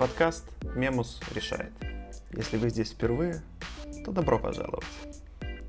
Подкаст 0.00 0.46
«Мемус 0.74 1.20
решает». 1.34 1.74
Если 2.30 2.56
вы 2.56 2.70
здесь 2.70 2.90
впервые, 2.90 3.42
то 4.02 4.12
добро 4.12 4.38
пожаловать. 4.38 4.86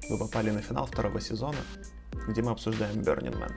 Вы 0.10 0.18
попали 0.18 0.52
на 0.52 0.62
финал 0.62 0.86
второго 0.86 1.20
сезона, 1.20 1.58
где 2.30 2.42
мы 2.42 2.52
обсуждаем 2.52 3.02
Burning 3.02 3.38
Man. 3.38 3.52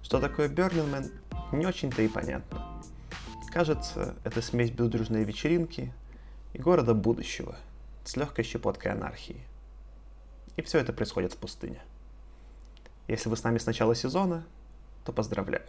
Что 0.00 0.20
такое 0.20 0.48
Burning 0.48 0.88
Man, 0.88 1.10
не 1.50 1.66
очень-то 1.66 2.02
и 2.02 2.06
понятно. 2.06 2.80
Кажется, 3.52 4.14
это 4.22 4.40
смесь 4.42 4.70
бездружной 4.70 5.24
вечеринки 5.24 5.92
и 6.52 6.58
города 6.58 6.94
будущего 6.94 7.56
с 8.04 8.16
легкой 8.16 8.44
щепоткой 8.44 8.92
анархии. 8.92 9.42
И 10.54 10.62
все 10.62 10.78
это 10.78 10.92
происходит 10.92 11.32
в 11.32 11.38
пустыне. 11.38 11.82
Если 13.08 13.28
вы 13.28 13.36
с 13.36 13.42
нами 13.42 13.58
с 13.58 13.66
начала 13.66 13.96
сезона, 13.96 14.46
то 15.04 15.12
поздравляю. 15.12 15.66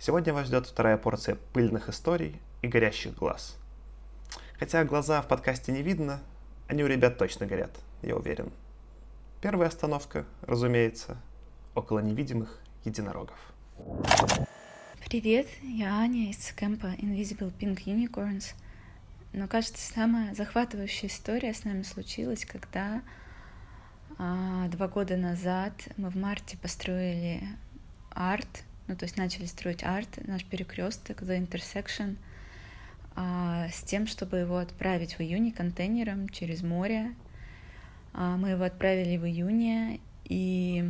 Сегодня 0.00 0.34
вас 0.34 0.48
ждет 0.48 0.66
вторая 0.66 0.96
порция 0.98 1.38
пыльных 1.52 1.88
историй 1.88 2.40
и 2.62 2.68
горящих 2.68 3.14
глаз. 3.14 3.56
Хотя 4.58 4.84
глаза 4.84 5.22
в 5.22 5.28
подкасте 5.28 5.72
не 5.72 5.82
видно, 5.82 6.20
они 6.66 6.82
у 6.82 6.86
ребят 6.86 7.18
точно 7.18 7.46
горят, 7.46 7.70
я 8.02 8.16
уверен. 8.16 8.52
Первая 9.40 9.68
остановка, 9.68 10.26
разумеется, 10.42 11.16
около 11.74 12.00
невидимых 12.00 12.60
единорогов. 12.84 13.38
Привет, 15.08 15.46
я 15.62 15.98
Аня 15.98 16.30
из 16.30 16.52
кемпа 16.52 16.88
Invisible 16.98 17.52
Pink 17.56 17.84
Unicorns. 17.84 18.54
Но 19.32 19.46
кажется, 19.46 19.92
самая 19.92 20.34
захватывающая 20.34 21.08
история 21.08 21.54
с 21.54 21.64
нами 21.64 21.82
случилась, 21.82 22.44
когда 22.44 23.02
а, 24.18 24.68
два 24.68 24.88
года 24.88 25.16
назад 25.16 25.72
мы 25.96 26.10
в 26.10 26.16
марте 26.16 26.56
построили 26.58 27.42
арт 28.10 28.64
ну, 28.88 28.96
то 28.96 29.04
есть 29.04 29.16
начали 29.16 29.44
строить 29.44 29.84
арт, 29.84 30.26
наш 30.26 30.44
перекресток, 30.44 31.22
The 31.22 31.38
Intersection, 31.38 32.16
с 33.72 33.82
тем, 33.82 34.06
чтобы 34.06 34.38
его 34.38 34.58
отправить 34.58 35.18
в 35.18 35.20
июне 35.20 35.52
контейнером 35.52 36.28
через 36.28 36.62
море. 36.62 37.14
А, 38.12 38.36
мы 38.36 38.50
его 38.50 38.64
отправили 38.64 39.16
в 39.16 39.26
июне, 39.26 40.00
и 40.24 40.84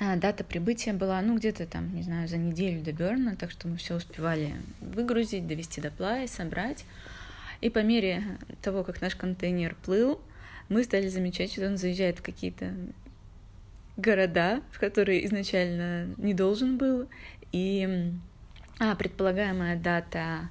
а, 0.00 0.16
дата 0.16 0.44
прибытия 0.44 0.92
была, 0.92 1.20
ну, 1.20 1.36
где-то 1.36 1.66
там, 1.66 1.94
не 1.94 2.02
знаю, 2.02 2.28
за 2.28 2.36
неделю 2.36 2.82
до 2.82 2.92
Берна, 2.92 3.36
так 3.36 3.50
что 3.50 3.68
мы 3.68 3.76
все 3.76 3.96
успевали 3.96 4.54
выгрузить, 4.80 5.46
довести 5.46 5.80
до 5.80 5.90
плая, 5.90 6.26
собрать. 6.26 6.84
И 7.60 7.70
по 7.70 7.80
мере 7.80 8.22
того, 8.62 8.84
как 8.84 9.00
наш 9.00 9.14
контейнер 9.14 9.74
плыл, 9.84 10.20
мы 10.68 10.84
стали 10.84 11.08
замечать, 11.08 11.52
что 11.52 11.66
он 11.66 11.76
заезжает 11.78 12.18
в 12.18 12.22
какие-то 12.22 12.74
города, 13.96 14.60
в 14.72 14.78
которые 14.78 15.24
изначально 15.26 16.14
не 16.18 16.34
должен 16.34 16.76
был, 16.76 17.08
и 17.52 18.12
а, 18.78 18.94
предполагаемая 18.94 19.76
дата 19.76 20.50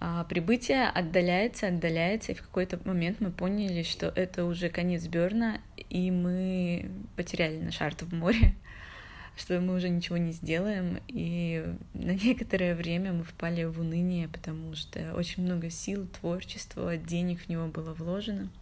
а, 0.00 0.24
прибытия 0.24 0.88
отдаляется, 0.88 1.68
отдаляется, 1.68 2.32
и 2.32 2.34
в 2.34 2.42
какой-то 2.42 2.78
момент 2.84 3.20
мы 3.20 3.30
поняли, 3.30 3.82
что 3.82 4.06
это 4.06 4.44
уже 4.44 4.68
конец 4.68 5.06
Берна, 5.06 5.60
и 5.90 6.10
мы 6.10 6.90
потеряли 7.16 7.58
наш 7.58 7.80
арт 7.80 8.02
в 8.02 8.14
море, 8.14 8.54
что 9.36 9.60
мы 9.60 9.74
уже 9.74 9.88
ничего 9.88 10.16
не 10.16 10.32
сделаем, 10.32 11.00
и 11.08 11.64
на 11.94 12.14
некоторое 12.14 12.74
время 12.74 13.12
мы 13.12 13.24
впали 13.24 13.64
в 13.64 13.80
уныние, 13.80 14.28
потому 14.28 14.76
что 14.76 15.14
очень 15.14 15.42
много 15.42 15.68
сил, 15.70 16.06
творчества, 16.06 16.96
денег 16.96 17.40
в 17.40 17.48
него 17.48 17.66
было 17.66 17.92
вложено— 17.94 18.50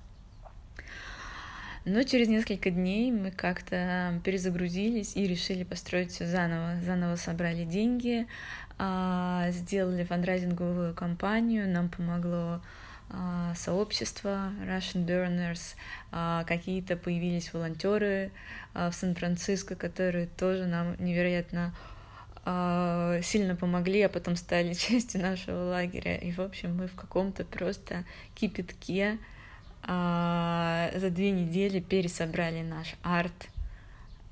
но 1.87 2.03
через 2.03 2.27
несколько 2.27 2.71
дней 2.73 3.13
мы 3.13 3.31
как-то 3.31 4.21
перезагрузились 4.25 5.15
и 5.15 5.25
решили 5.25 5.63
построить 5.63 6.11
все 6.11 6.27
заново. 6.27 6.81
Заново 6.85 7.15
собрали 7.15 7.65
деньги, 7.65 8.27
сделали 8.79 10.05
фандрайзинговую 10.05 10.95
кампанию, 10.95 11.69
нам 11.69 11.89
помогло 11.89 12.61
а, 13.09 13.55
сообщество 13.55 14.51
Russian 14.67 15.07
Burners, 15.07 15.77
а, 16.13 16.45
какие-то 16.45 16.97
появились 16.97 17.53
волонтеры 17.55 18.33
в 18.75 18.93
Сан-Франциско, 18.93 19.77
которые 19.77 20.27
тоже 20.27 20.67
нам 20.67 20.97
невероятно 20.99 21.75
сильно 23.25 23.57
помогли, 23.57 24.03
а 24.03 24.09
потом 24.09 24.37
стали 24.37 24.73
частью 24.75 25.21
нашего 25.21 25.71
лагеря. 25.71 26.17
И, 26.17 26.31
в 26.31 26.41
общем, 26.41 26.77
мы 26.77 26.87
в 26.87 26.95
каком-то 26.95 27.45
просто 27.45 28.05
кипятке 28.37 29.19
а, 29.89 30.91
за 30.97 31.11
две 31.11 31.31
недели 31.31 31.79
пересобрали 31.79 32.63
наш 32.63 32.97
арт 33.03 33.49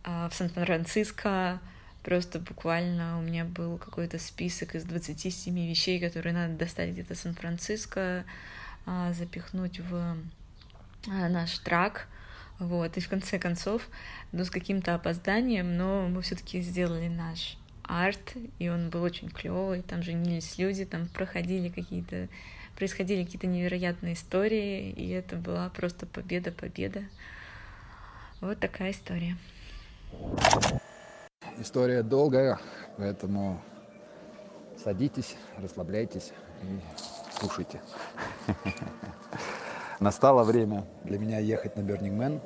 а, 0.03 0.29
в 0.29 0.35
Сан-Франциско. 0.35 1.61
Просто 2.05 2.39
буквально 2.39 3.19
у 3.19 3.23
меня 3.23 3.45
был 3.45 3.79
какой-то 3.79 4.19
список 4.19 4.75
из 4.75 4.85
27 4.85 5.55
вещей, 5.69 5.99
которые 5.99 6.35
надо 6.35 6.55
достать 6.55 6.91
где-то 6.91 7.15
Сан-Франциско, 7.15 8.25
а, 8.87 9.13
запихнуть 9.15 9.81
в 9.81 10.17
наш 11.07 11.59
трак. 11.59 12.07
Вот, 12.59 12.97
и 12.97 13.01
в 13.01 13.09
конце 13.09 13.39
концов, 13.39 13.89
ну, 14.33 14.45
с 14.45 14.51
каким-то 14.51 14.95
опозданием, 14.95 15.77
но 15.77 16.09
мы 16.09 16.23
все-таки 16.23 16.61
сделали 16.61 17.09
наш 17.09 17.57
арт, 17.83 18.35
и 18.59 18.69
он 18.69 18.91
был 18.91 19.03
очень 19.03 19.29
клевый, 19.29 19.83
там 19.83 20.03
женились 20.03 20.57
люди, 20.59 20.85
там 20.85 21.09
проходили 21.09 21.69
какие-то 21.69 22.29
происходили 22.77 23.25
какие-то 23.25 23.47
невероятные 23.47 24.15
истории, 24.15 24.91
и 24.91 25.09
это 25.11 25.37
была 25.37 25.69
просто 25.71 26.07
победа-победа. 26.07 27.05
Вот 28.41 28.59
такая 28.59 28.91
история. 28.91 29.37
История 31.59 32.03
долгая, 32.03 32.59
поэтому 32.97 33.61
садитесь, 34.83 35.37
расслабляйтесь 35.63 36.33
и 36.63 36.81
слушайте. 37.39 37.81
Настало 40.01 40.43
время 40.43 40.85
для 41.05 41.19
меня 41.19 41.39
ехать 41.39 41.77
на 41.77 41.81
Burning 41.83 42.17
Man. 42.17 42.41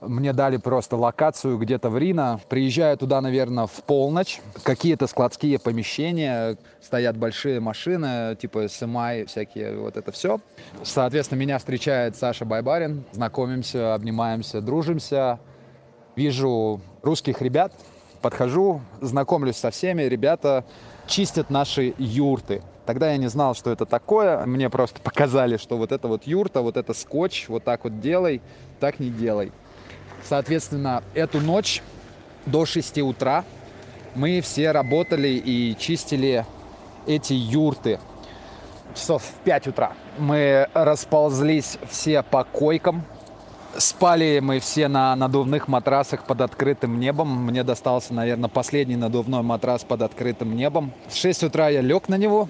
Мне 0.00 0.32
дали 0.32 0.58
просто 0.58 0.96
локацию 0.96 1.58
где-то 1.58 1.90
в 1.90 1.98
Рино. 1.98 2.40
Приезжаю 2.48 2.96
туда, 2.96 3.20
наверное, 3.20 3.66
в 3.66 3.82
полночь. 3.82 4.40
Какие-то 4.62 5.08
складские 5.08 5.58
помещения, 5.58 6.56
стоят 6.80 7.16
большие 7.16 7.58
машины, 7.58 8.36
типа 8.40 8.68
СМАЙ, 8.68 9.24
всякие 9.24 9.76
вот 9.76 9.96
это 9.96 10.12
все. 10.12 10.40
Соответственно, 10.84 11.40
меня 11.40 11.58
встречает 11.58 12.14
Саша 12.14 12.44
Байбарин. 12.44 13.04
Знакомимся, 13.10 13.94
обнимаемся, 13.94 14.60
дружимся. 14.60 15.40
Вижу 16.14 16.80
русских 17.02 17.42
ребят, 17.42 17.72
подхожу, 18.20 18.80
знакомлюсь 19.00 19.56
со 19.56 19.70
всеми. 19.70 20.02
Ребята 20.02 20.64
чистят 21.06 21.50
наши 21.50 21.94
юрты. 21.98 22.62
Тогда 22.86 23.10
я 23.10 23.16
не 23.18 23.28
знал, 23.28 23.54
что 23.54 23.70
это 23.70 23.84
такое. 23.84 24.44
Мне 24.46 24.70
просто 24.70 25.00
показали, 25.00 25.56
что 25.56 25.76
вот 25.76 25.92
это 25.92 26.08
вот 26.08 26.26
юрта, 26.26 26.62
вот 26.62 26.76
это 26.76 26.94
скотч, 26.94 27.48
вот 27.48 27.64
так 27.64 27.84
вот 27.84 28.00
делай, 28.00 28.40
так 28.80 28.98
не 28.98 29.10
делай. 29.10 29.52
Соответственно, 30.24 31.02
эту 31.14 31.40
ночь 31.40 31.82
до 32.46 32.64
6 32.64 32.98
утра 32.98 33.44
мы 34.14 34.40
все 34.40 34.72
работали 34.72 35.28
и 35.28 35.76
чистили 35.78 36.46
эти 37.06 37.34
юрты. 37.34 38.00
Часов 38.94 39.22
в 39.22 39.32
5 39.44 39.68
утра. 39.68 39.92
Мы 40.18 40.68
расползлись 40.74 41.78
все 41.88 42.22
по 42.22 42.44
койкам. 42.44 43.04
Спали 43.78 44.40
мы 44.42 44.58
все 44.58 44.88
на 44.88 45.14
надувных 45.14 45.68
матрасах 45.68 46.24
под 46.24 46.40
открытым 46.40 46.98
небом. 46.98 47.46
Мне 47.46 47.62
достался, 47.62 48.12
наверное, 48.12 48.48
последний 48.48 48.96
надувной 48.96 49.42
матрас 49.42 49.84
под 49.84 50.02
открытым 50.02 50.56
небом. 50.56 50.92
В 51.08 51.14
6 51.14 51.44
утра 51.44 51.68
я 51.68 51.80
лег 51.80 52.08
на 52.08 52.16
него. 52.16 52.48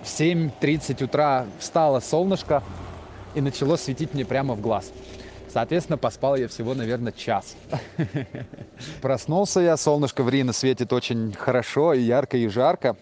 В 0.00 0.06
7.30 0.06 1.04
утра 1.04 1.46
встало 1.58 2.00
солнышко 2.00 2.62
и 3.34 3.42
начало 3.42 3.76
светить 3.76 4.14
мне 4.14 4.24
прямо 4.24 4.54
в 4.54 4.62
глаз. 4.62 4.90
Соответственно, 5.52 5.98
поспал 5.98 6.36
я 6.36 6.48
всего, 6.48 6.72
наверное, 6.72 7.12
час. 7.12 7.54
Проснулся 9.02 9.60
я, 9.60 9.76
солнышко 9.76 10.22
в 10.22 10.30
Рино 10.30 10.54
светит 10.54 10.94
очень 10.94 11.32
хорошо 11.32 11.92
и 11.92 12.00
ярко, 12.00 12.38
и 12.38 12.48
жарко. 12.48 12.96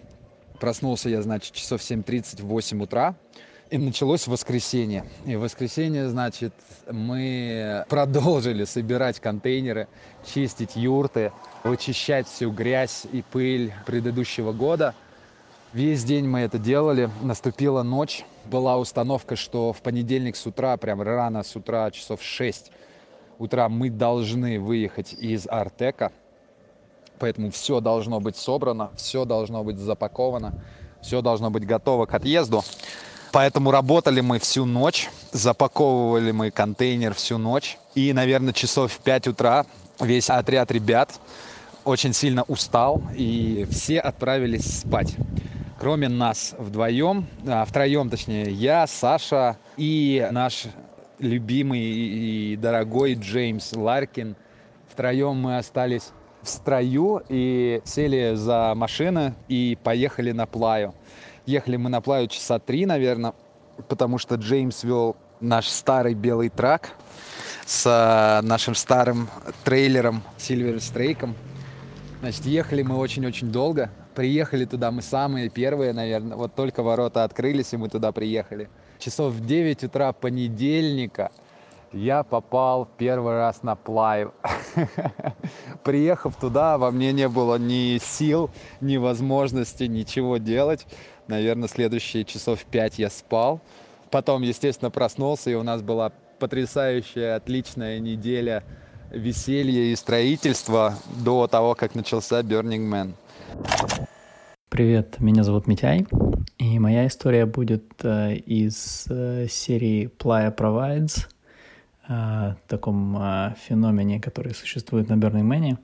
Проснулся 0.59 1.09
я, 1.09 1.23
значит, 1.23 1.53
часов 1.53 1.81
7.30 1.81 2.43
в 2.43 2.47
8 2.47 2.83
утра. 2.83 3.15
И 3.71 3.79
началось 3.79 4.27
воскресенье. 4.27 5.05
И 5.25 5.35
в 5.35 5.41
воскресенье, 5.41 6.09
значит, 6.09 6.53
мы 6.91 7.85
продолжили 7.89 8.65
собирать 8.65 9.19
контейнеры, 9.19 9.89
чистить 10.25 10.77
юрты, 10.77 11.33
вычищать 11.65 12.29
всю 12.29 12.51
грязь 12.51 13.07
и 13.13 13.23
пыль 13.23 13.73
предыдущего 13.87 14.53
года– 14.53 14.95
Весь 15.77 16.05
день 16.05 16.27
мы 16.27 16.41
это 16.41 16.59
делали. 16.59 17.11
Наступила 17.21 17.83
ночь. 17.83 18.25
Была 18.47 18.79
установка, 18.79 19.37
что 19.37 19.75
в 19.75 19.83
понедельник 19.83 20.35
с 20.35 20.47
утра, 20.47 20.75
прям 20.79 21.03
рано 21.03 21.43
с 21.43 21.55
утра, 21.55 21.91
часов 21.91 22.23
6 22.23 22.73
утра, 23.39 23.69
мы 23.69 23.91
должны 23.91 24.59
выехать 24.59 25.13
из 25.13 25.47
Артека. 25.47 26.13
Поэтому 27.19 27.51
все 27.51 27.81
должно 27.81 28.21
быть 28.21 28.39
собрано, 28.39 28.91
все 28.97 29.27
должно 29.27 29.65
быть 29.65 29.77
запаковано, 29.77 30.55
все 31.03 31.21
должно 31.21 31.51
быть 31.51 31.67
готово 31.67 32.07
к 32.07 32.15
отъезду. 32.15 32.63
Поэтому 33.37 33.71
работали 33.71 34.23
мы 34.23 34.39
всю 34.39 34.65
ночь, 34.65 35.11
запаковывали 35.31 36.31
мы 36.31 36.51
контейнер 36.51 37.13
всю 37.13 37.37
ночь. 37.37 37.77
И, 37.95 38.15
наверное, 38.15 38.55
часов 38.55 38.91
в 38.91 38.99
5 39.01 39.29
утра 39.29 39.67
весь 40.01 40.31
отряд 40.31 40.71
ребят 40.71 41.21
очень 41.85 42.15
сильно 42.15 42.45
устал, 42.45 43.03
и 43.15 43.67
все 43.71 44.01
отправились 44.01 44.79
спать. 44.81 45.17
кроме 45.79 46.09
нас 46.09 46.55
вдвоем, 46.57 47.27
а, 47.47 47.67
втроем 47.67 48.09
точнее, 48.09 48.51
я, 48.53 48.87
Саша 48.87 49.59
и 49.77 50.27
наш 50.31 50.65
любимый 51.19 51.83
и 51.83 52.57
дорогой 52.57 53.17
Джеймс 53.17 53.75
Ларкин. 53.75 54.35
Втроем 54.91 55.37
мы 55.37 55.59
остались 55.59 56.09
в 56.41 56.49
строю 56.49 57.23
и 57.29 57.83
сели 57.85 58.35
за 58.35 58.73
машины 58.75 59.35
и 59.49 59.77
поехали 59.83 60.33
на 60.33 60.47
Плаю. 60.47 60.95
Ехали 61.47 61.77
мы 61.77 61.89
на 61.91 62.01
Плаю 62.01 62.27
часа 62.27 62.59
три, 62.59 62.87
наверное, 62.87 63.33
потому 63.87 64.19
что 64.19 64.35
Джеймс 64.35 64.83
вел 64.83 65.15
наш 65.39 65.69
старый 65.69 66.15
белый 66.15 66.49
трак 66.49 66.91
с 67.65 67.87
э, 67.87 68.45
нашим 68.45 68.75
старым 68.75 69.29
трейлером 69.63 70.23
Silver 70.39 70.79
Strake. 70.79 71.33
Значит, 72.21 72.47
ехали 72.47 72.83
мы 72.83 72.97
очень-очень 72.97 73.53
долго. 73.53 73.91
Приехали 74.17 74.65
туда 74.65 74.91
мы 74.91 75.03
самые 75.03 75.49
первые, 75.49 75.93
наверное. 75.93 76.37
Вот 76.37 76.57
только 76.57 76.83
ворота 76.83 77.23
открылись, 77.23 77.73
и 77.73 77.77
мы 77.77 77.91
туда 77.91 78.11
приехали. 78.11 78.69
Часов 78.99 79.33
в 79.33 79.47
9 79.47 79.85
утра 79.85 80.13
понедельника 80.13 81.31
я 81.93 82.25
попал 82.25 82.89
первый 82.99 83.35
раз 83.35 83.63
на 83.63 83.77
плайв. 83.77 84.31
Приехав 85.85 86.35
туда, 86.37 86.77
во 86.77 86.91
мне 86.91 87.13
не 87.13 87.29
было 87.29 87.57
ни 87.57 87.99
сил, 87.99 88.51
ни 88.81 88.97
возможности 88.97 89.85
ничего 89.85 90.39
делать. 90.39 90.87
Наверное, 91.29 91.69
следующие 91.69 92.25
часов 92.25 92.65
пять 92.65 92.99
я 92.99 93.11
спал. 93.11 93.61
Потом, 94.11 94.43
естественно, 94.43 94.91
проснулся, 94.91 95.51
и 95.51 95.55
у 95.55 95.65
нас 95.65 95.83
была 95.83 96.13
потрясающая, 96.39 97.37
отличная 97.37 97.99
неделя 97.99 98.63
веселья 99.11 99.93
и 99.93 99.97
строительства 99.97 100.95
до 101.25 101.47
того, 101.49 101.75
как 101.75 101.95
начался 101.95 102.41
Burning 102.41 102.89
Man. 102.89 103.15
Привет, 104.69 105.21
меня 105.21 105.43
зовут 105.43 105.67
Митяй, 105.67 106.07
и 106.59 106.79
моя 106.79 107.07
история 107.07 107.47
будет 107.47 108.05
э, 108.05 108.35
из 108.35 109.07
э, 109.09 109.47
серии 109.49 110.11
Playa 110.19 110.55
Provides, 110.55 111.27
э, 112.09 112.55
таком 112.69 113.17
э, 113.17 113.55
феномене, 113.67 114.21
который 114.21 114.55
существует 114.55 115.09
на 115.09 115.15
Burning 115.15 115.49
Man, 115.49 115.79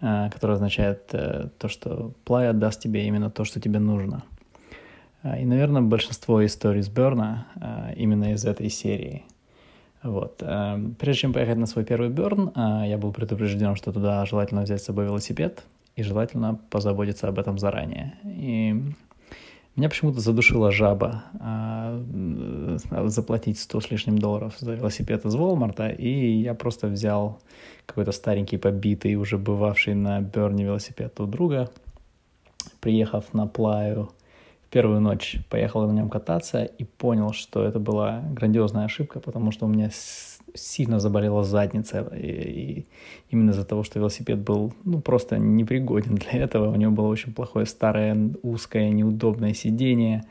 э, 0.00 0.30
который 0.30 0.56
означает 0.56 1.08
э, 1.12 1.50
то, 1.58 1.68
что 1.68 2.12
Playa 2.24 2.52
даст 2.52 2.80
тебе 2.80 3.06
именно 3.06 3.30
то, 3.30 3.44
что 3.44 3.60
тебе 3.60 3.78
нужно. 3.78 4.24
Э, 5.22 5.40
и, 5.40 5.44
наверное, 5.44 5.82
большинство 5.82 6.44
историй 6.44 6.82
с 6.82 6.88
Берна 6.88 7.46
э, 7.56 7.94
именно 7.96 8.32
из 8.32 8.44
этой 8.44 8.70
серии– 8.70 9.24
вот. 10.06 10.40
Э, 10.40 10.78
прежде 10.98 11.22
чем 11.22 11.32
поехать 11.32 11.58
на 11.58 11.66
свой 11.66 11.84
первый 11.84 12.10
берн, 12.10 12.52
я 12.54 12.96
был 12.96 13.12
предупрежден, 13.12 13.74
что 13.74 13.92
туда 13.92 14.24
желательно 14.24 14.62
взять 14.62 14.80
с 14.80 14.84
собой 14.84 15.06
велосипед 15.06 15.64
и 15.96 16.02
желательно 16.02 16.60
позаботиться 16.70 17.28
об 17.28 17.38
этом 17.38 17.58
заранее. 17.58 18.18
И 18.24 18.82
меня 19.74 19.88
почему-то 19.88 20.20
задушила 20.20 20.70
жаба 20.70 21.24
заплатить 23.04 23.58
100 23.58 23.80
с 23.80 23.90
лишним 23.90 24.18
долларов 24.18 24.54
за 24.58 24.74
велосипед 24.74 25.24
из 25.24 25.34
Walmart, 25.34 25.96
и 25.96 26.40
я 26.40 26.54
просто 26.54 26.86
взял 26.86 27.40
какой-то 27.84 28.12
старенький, 28.12 28.58
побитый, 28.58 29.16
уже 29.16 29.38
бывавший 29.38 29.94
на 29.94 30.20
Берне 30.20 30.64
велосипед 30.64 31.18
у 31.20 31.26
друга. 31.26 31.70
Приехав 32.80 33.34
на 33.34 33.46
Плаю, 33.46 34.10
первую 34.76 35.00
ночь 35.00 35.38
поехал 35.48 35.86
на 35.86 35.92
нем 35.92 36.10
кататься 36.10 36.64
и 36.64 36.84
понял, 36.84 37.32
что 37.32 37.64
это 37.64 37.78
была 37.78 38.22
грандиозная 38.30 38.84
ошибка, 38.84 39.20
потому 39.20 39.50
что 39.50 39.64
у 39.64 39.68
меня 39.68 39.88
сильно 40.54 41.00
заболела 41.00 41.44
задница. 41.44 42.00
И, 42.14 42.26
и 42.26 42.86
именно 43.30 43.52
из-за 43.52 43.64
того, 43.64 43.84
что 43.84 43.98
велосипед 43.98 44.38
был 44.38 44.74
ну, 44.84 45.00
просто 45.00 45.38
непригоден 45.38 46.16
для 46.16 46.40
этого. 46.40 46.70
У 46.70 46.76
него 46.76 46.92
было 46.92 47.06
очень 47.06 47.32
плохое 47.32 47.64
старое, 47.64 48.32
узкое, 48.42 48.90
неудобное 48.90 49.54
сиденье. 49.54 50.24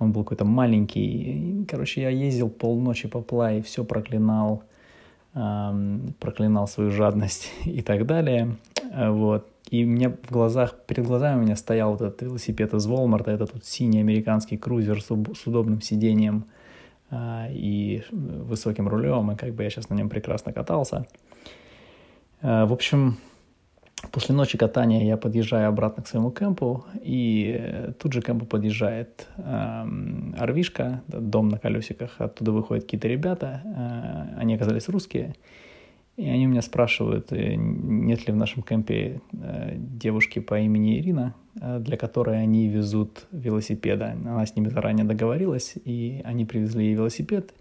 Он 0.00 0.10
был 0.10 0.24
какой-то 0.24 0.44
маленький. 0.44 1.64
Короче, 1.70 2.02
я 2.02 2.08
ездил 2.08 2.50
полночи 2.50 3.06
по 3.06 3.20
плай, 3.20 3.62
все 3.62 3.84
проклинал, 3.84 4.64
эм, 5.34 6.12
проклинал 6.18 6.66
свою 6.66 6.90
жадность 6.90 7.52
и 7.66 7.82
так 7.82 8.04
далее. 8.06 8.56
Вот. 8.92 9.46
И 9.72 9.84
меня 9.84 10.10
в 10.10 10.30
глазах, 10.30 10.74
перед 10.86 11.06
глазами 11.06 11.38
у 11.38 11.42
меня 11.44 11.56
стоял 11.56 11.92
вот 11.92 12.02
этот 12.02 12.20
велосипед 12.20 12.74
из 12.74 12.86
Walmart, 12.86 13.30
этот 13.30 13.54
вот 13.54 13.64
синий 13.64 14.00
американский 14.00 14.58
крузер 14.58 15.00
с, 15.00 15.06
с 15.06 15.46
удобным 15.46 15.80
сиденьем 15.80 16.44
а, 17.10 17.46
и 17.50 18.02
высоким 18.10 18.86
рулем, 18.86 19.30
и 19.30 19.34
как 19.34 19.54
бы 19.54 19.62
я 19.62 19.70
сейчас 19.70 19.88
на 19.88 19.94
нем 19.94 20.10
прекрасно 20.10 20.52
катался. 20.52 21.06
А, 22.42 22.66
в 22.66 22.72
общем, 22.74 23.16
после 24.10 24.34
ночи 24.34 24.58
катания 24.58 25.06
я 25.06 25.16
подъезжаю 25.16 25.70
обратно 25.70 26.02
к 26.02 26.06
своему 26.06 26.30
кемпу, 26.30 26.84
и 27.00 27.94
тут 27.98 28.12
же 28.12 28.20
к 28.20 28.26
кемпу 28.26 28.44
подъезжает 28.44 29.26
э, 29.38 29.86
Арвишка, 30.36 31.00
дом 31.08 31.48
на 31.48 31.58
колесиках, 31.58 32.20
оттуда 32.20 32.52
выходят 32.52 32.84
какие-то 32.84 33.08
ребята, 33.08 33.62
э, 33.64 34.38
они 34.38 34.54
оказались 34.54 34.90
русские, 34.90 35.34
и 36.16 36.28
они 36.28 36.46
меня 36.46 36.60
спрашивают, 36.60 37.32
э, 37.32 37.54
нет 37.56 38.26
ли 38.26 38.32
в 38.32 38.36
нашем 38.36 38.62
кемпе 38.62 39.22
э, 39.32 39.74
девушки 39.76 40.40
по 40.40 40.60
имени 40.60 40.98
Ирина, 40.98 41.34
э, 41.60 41.78
для 41.80 41.96
которой 41.96 42.42
они 42.42 42.68
везут 42.68 43.26
велосипеда. 43.32 44.12
Она 44.12 44.44
с 44.44 44.54
ними 44.54 44.68
заранее 44.68 45.06
договорилась, 45.06 45.74
и 45.84 46.20
они 46.24 46.44
привезли 46.44 46.86
ей 46.86 46.94
велосипед. 46.94 47.54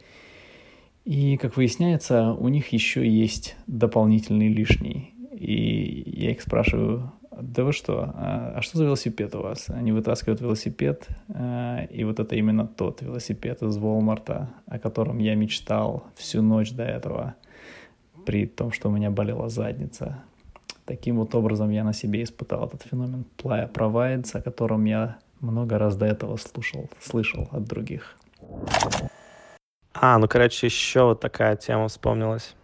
И, 1.05 1.37
как 1.37 1.55
выясняется, 1.55 2.33
у 2.33 2.49
них 2.49 2.67
еще 2.73 3.07
есть 3.07 3.55
дополнительный 3.67 4.49
лишний. 4.49 5.13
И 5.31 6.03
я 6.05 6.31
их 6.31 6.41
спрашиваю, 6.41 7.13
да 7.31 7.63
вы 7.63 7.71
что, 7.71 8.11
а, 8.13 8.53
а 8.57 8.61
что 8.61 8.77
за 8.77 8.83
велосипед 8.83 9.33
у 9.33 9.41
вас? 9.41 9.69
Они 9.69 9.93
вытаскивают 9.93 10.41
велосипед, 10.41 11.07
и 11.89 12.03
вот 12.03 12.19
это 12.19 12.35
именно 12.35 12.67
тот 12.67 13.01
велосипед 13.01 13.63
из 13.63 13.77
Walmart, 13.77 14.47
о 14.67 14.79
котором 14.79 15.17
я 15.17 15.33
мечтал 15.33 16.03
всю 16.15 16.41
ночь 16.43 16.71
до 16.73 16.83
этого– 16.83 17.35
при 18.25 18.45
том, 18.45 18.71
что 18.71 18.89
у 18.89 18.91
меня 18.91 19.11
болела 19.11 19.49
задница. 19.49 20.23
Таким 20.85 21.17
вот 21.17 21.35
образом 21.35 21.69
я 21.69 21.83
на 21.83 21.93
себе 21.93 22.23
испытал 22.23 22.67
этот 22.67 22.83
феномен 22.83 23.25
Playa 23.37 23.71
Provides, 23.71 24.37
о 24.37 24.41
котором 24.41 24.85
я 24.85 25.17
много 25.39 25.77
раз 25.77 25.95
до 25.95 26.05
этого 26.05 26.37
слушал, 26.37 26.89
слышал 26.99 27.47
от 27.51 27.63
других. 27.63 28.15
А, 29.93 30.17
ну, 30.17 30.27
короче, 30.27 30.67
еще 30.67 31.03
вот 31.03 31.19
такая 31.19 31.55
тема 31.55 31.87
вспомнилась. 31.87 32.55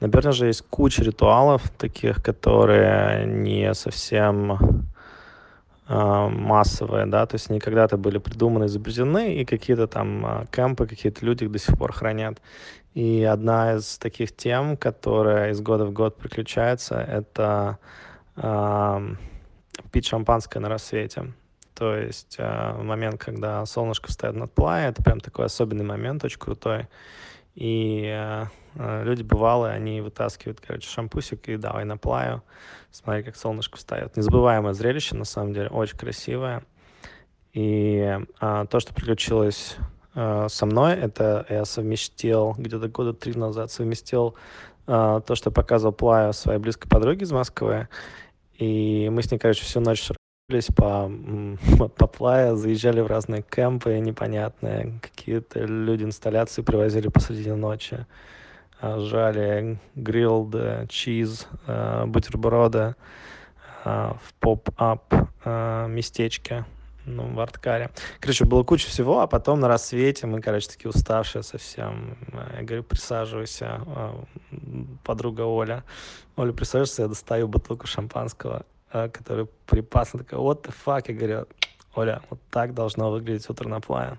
Наверное 0.00 0.32
же 0.32 0.46
есть 0.46 0.62
куча 0.68 1.02
ритуалов, 1.02 1.70
таких, 1.78 2.22
которые 2.22 3.24
не 3.26 3.72
совсем 3.74 4.88
э, 5.88 6.28
массовые, 6.28 7.06
да, 7.06 7.24
то 7.26 7.36
есть 7.36 7.50
они 7.50 7.60
когда-то 7.60 7.96
были 7.96 8.18
придуманы, 8.18 8.66
изобретены, 8.66 9.36
и 9.36 9.44
какие-то 9.44 9.86
там 9.86 10.26
э, 10.26 10.46
кемпы, 10.50 10.86
какие-то 10.86 11.24
люди 11.24 11.44
их 11.44 11.52
до 11.52 11.58
сих 11.58 11.78
пор 11.78 11.92
хранят. 11.92 12.40
И 12.94 13.24
одна 13.24 13.74
из 13.74 13.98
таких 13.98 14.34
тем, 14.34 14.76
которая 14.76 15.50
из 15.50 15.60
года 15.60 15.84
в 15.84 15.92
год 15.92 16.16
приключается, 16.16 16.96
это 17.00 17.78
э, 18.36 19.14
пить 19.90 20.06
шампанское 20.06 20.60
на 20.60 20.68
рассвете. 20.68 21.32
То 21.74 21.96
есть 21.96 22.36
э, 22.38 22.72
момент, 22.82 23.20
когда 23.20 23.66
солнышко 23.66 24.08
встает 24.08 24.36
над 24.36 24.52
плая, 24.52 24.90
это 24.90 25.02
прям 25.02 25.18
такой 25.18 25.46
особенный 25.46 25.84
момент, 25.84 26.24
очень 26.24 26.38
крутой. 26.38 26.86
И 27.56 28.04
э, 28.06 29.04
люди 29.04 29.24
бывалые, 29.24 29.74
они 29.74 30.00
вытаскивают, 30.00 30.60
короче, 30.60 30.88
шампусик 30.88 31.48
и 31.48 31.56
давай 31.56 31.84
на 31.84 31.96
плаю. 31.96 32.42
Смотри, 32.92 33.24
как 33.24 33.34
солнышко 33.34 33.76
встает. 33.76 34.16
Незабываемое 34.16 34.72
зрелище, 34.72 35.16
на 35.16 35.24
самом 35.24 35.52
деле, 35.52 35.68
очень 35.68 35.98
красивое. 35.98 36.62
И 37.52 38.18
э, 38.40 38.66
то, 38.70 38.80
что 38.80 38.94
приключилось 38.94 39.76
э, 39.78 39.82
со 40.14 40.66
мной. 40.66 40.94
Это 40.94 41.44
я 41.48 41.64
совместил 41.64 42.54
где-то 42.56 42.88
года 42.88 43.12
три 43.12 43.34
назад, 43.34 43.70
совместил 43.70 44.34
э, 44.86 45.20
то, 45.26 45.34
что 45.34 45.50
показывал 45.50 45.92
Плая 45.92 46.32
своей 46.32 46.58
близкой 46.58 46.88
подруге 46.88 47.24
из 47.24 47.32
Москвы. 47.32 47.88
И 48.58 49.08
мы 49.10 49.22
с 49.22 49.30
ней, 49.30 49.38
короче, 49.38 49.64
всю 49.64 49.80
ночь 49.80 50.10
шарились 50.48 50.68
по, 50.68 51.10
по 51.96 52.06
Плая, 52.06 52.54
заезжали 52.54 53.00
в 53.00 53.06
разные 53.06 53.42
кемпы 53.42 53.98
непонятные. 53.98 55.00
Какие-то 55.02 55.60
люди 55.64 56.04
инсталляции 56.04 56.62
привозили 56.62 57.08
посреди 57.08 57.50
ночи. 57.50 58.06
Э, 58.80 58.98
жали 59.00 59.78
грилд, 59.94 60.54
чиз, 60.88 61.48
э, 61.66 62.04
бутерброды 62.06 62.94
э, 63.84 64.12
в 64.22 64.34
поп-ап 64.40 65.12
местечке 65.88 66.64
ну, 67.06 67.32
в 67.34 67.40
арткаре. 67.40 67.90
Короче, 68.20 68.44
было 68.44 68.62
куча 68.62 68.88
всего, 68.88 69.20
а 69.20 69.26
потом 69.26 69.60
на 69.60 69.68
рассвете 69.68 70.26
мы, 70.26 70.40
короче, 70.40 70.68
такие 70.68 70.88
уставшие 70.88 71.42
совсем. 71.42 72.16
Я 72.56 72.62
говорю, 72.62 72.82
присаживайся, 72.82 73.80
а, 73.86 74.24
подруга 75.04 75.42
Оля. 75.42 75.84
Оля, 76.36 76.52
присаживайся, 76.52 77.02
я 77.02 77.08
достаю 77.08 77.48
бутылку 77.48 77.86
шампанского, 77.86 78.64
а, 78.90 79.08
который 79.08 79.46
припас. 79.66 80.14
Она 80.14 80.22
такая, 80.24 80.40
what 80.40 80.62
the 80.62 80.74
fuck? 80.84 81.04
Я 81.08 81.14
говорю, 81.14 81.46
Оля, 81.94 82.22
вот 82.30 82.40
так 82.50 82.74
должно 82.74 83.10
выглядеть 83.10 83.48
утро 83.50 83.68
на 83.68 83.80
плане. 83.80 84.18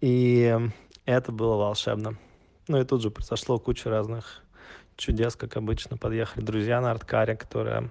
И 0.00 0.56
это 1.04 1.32
было 1.32 1.56
волшебно. 1.56 2.18
Ну 2.68 2.80
и 2.80 2.84
тут 2.84 3.02
же 3.02 3.10
произошло 3.10 3.58
куча 3.58 3.90
разных 3.90 4.42
чудес, 4.96 5.36
как 5.36 5.56
обычно. 5.56 5.96
Подъехали 5.96 6.44
друзья 6.44 6.80
на 6.80 6.90
арткаре, 6.90 7.36
которые 7.36 7.90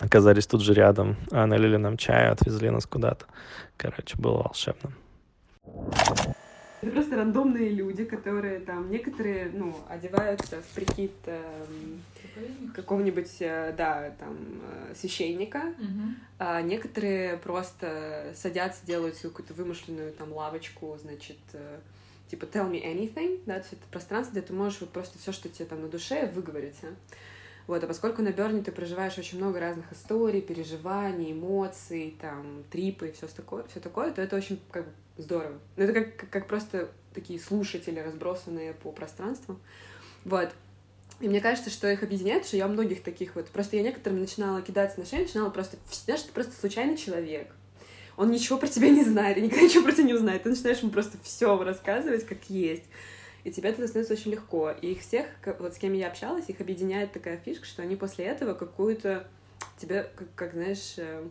оказались 0.00 0.46
тут 0.46 0.62
же 0.62 0.74
рядом, 0.74 1.16
а 1.30 1.46
налили 1.46 1.76
нам 1.76 1.96
чаю, 1.96 2.32
отвезли 2.32 2.70
нас 2.70 2.86
куда-то. 2.86 3.26
Короче, 3.76 4.16
было 4.16 4.42
волшебно. 4.42 4.92
Это 6.82 6.92
просто 6.92 7.16
рандомные 7.16 7.70
люди, 7.70 8.04
которые 8.04 8.60
там, 8.60 8.90
некоторые, 8.90 9.50
ну, 9.52 9.74
одеваются 9.88 10.60
в 10.60 10.74
прикид 10.74 11.12
э, 11.24 11.42
какого-нибудь, 12.74 13.36
э, 13.40 13.74
да, 13.76 14.12
там, 14.18 14.36
э, 14.62 14.94
священника, 14.94 15.58
mm-hmm. 15.58 16.14
а 16.38 16.62
некоторые 16.62 17.38
просто 17.38 18.32
садятся, 18.34 18.86
делают 18.86 19.16
свою 19.16 19.32
какую-то 19.32 19.54
вымышленную 19.54 20.12
там 20.12 20.32
лавочку, 20.32 20.96
значит, 21.00 21.38
э, 21.54 21.78
типа 22.30 22.44
tell 22.44 22.70
me 22.70 22.84
anything, 22.84 23.40
да, 23.46 23.54
то 23.54 23.60
есть 23.60 23.72
это 23.72 23.82
пространство, 23.90 24.32
где 24.32 24.42
ты 24.42 24.52
можешь 24.52 24.80
вот 24.80 24.90
просто 24.90 25.18
все, 25.18 25.32
что 25.32 25.48
тебе 25.48 25.64
там 25.64 25.80
на 25.80 25.88
душе, 25.88 26.30
выговорить. 26.34 26.76
А? 26.82 26.88
Вот, 27.66 27.82
а 27.82 27.86
поскольку 27.86 28.22
на 28.22 28.30
Берне 28.30 28.62
ты 28.62 28.70
проживаешь 28.70 29.18
очень 29.18 29.38
много 29.38 29.58
разных 29.58 29.92
историй, 29.92 30.40
переживаний, 30.40 31.32
эмоций, 31.32 32.16
там, 32.20 32.62
трипы 32.70 33.08
и 33.08 33.12
все 33.12 33.26
такое, 33.26 33.64
все 33.64 33.80
такое, 33.80 34.12
то 34.12 34.22
это 34.22 34.36
очень 34.36 34.60
как 34.70 34.84
бы 34.84 34.90
здорово. 35.18 35.58
Ну, 35.76 35.84
это 35.84 35.92
как, 35.92 36.30
как, 36.30 36.46
просто 36.46 36.88
такие 37.12 37.40
слушатели, 37.40 37.98
разбросанные 37.98 38.72
по 38.74 38.92
пространству. 38.92 39.58
Вот. 40.24 40.50
И 41.18 41.28
мне 41.28 41.40
кажется, 41.40 41.70
что 41.70 41.90
их 41.90 42.02
объединяет, 42.02 42.46
что 42.46 42.56
я 42.56 42.68
многих 42.68 43.02
таких 43.02 43.34
вот... 43.34 43.46
Просто 43.48 43.76
я 43.76 43.82
некоторым 43.82 44.20
начинала 44.20 44.62
кидаться 44.62 45.00
на 45.00 45.06
шею, 45.06 45.22
начинала 45.22 45.50
просто... 45.50 45.76
Знаешь, 46.04 46.22
ты 46.22 46.32
просто 46.32 46.52
случайный 46.52 46.96
человек. 46.96 47.48
Он 48.16 48.30
ничего 48.30 48.58
про 48.58 48.68
тебя 48.68 48.90
не 48.90 49.02
знает, 49.02 49.38
и 49.38 49.40
никогда 49.40 49.64
ничего 49.64 49.82
про 49.82 49.92
тебя 49.92 50.04
не 50.04 50.14
узнает. 50.14 50.42
Ты 50.44 50.50
начинаешь 50.50 50.78
ему 50.78 50.90
просто 50.90 51.18
все 51.22 51.56
рассказывать, 51.62 52.26
как 52.26 52.38
есть 52.48 52.84
и 53.46 53.52
тебе 53.52 53.70
это 53.70 53.86
становится 53.86 54.14
очень 54.14 54.32
легко. 54.32 54.72
И 54.72 54.90
их 54.90 55.02
всех, 55.02 55.26
вот 55.60 55.72
с 55.72 55.78
кем 55.78 55.92
я 55.92 56.08
общалась, 56.08 56.48
их 56.48 56.60
объединяет 56.60 57.12
такая 57.12 57.36
фишка, 57.36 57.64
что 57.64 57.80
они 57.80 57.94
после 57.94 58.24
этого 58.24 58.54
какую-то 58.54 59.28
тебе, 59.78 60.10
как, 60.16 60.26
как 60.34 60.52
знаешь, 60.54 60.94
э, 60.96 61.28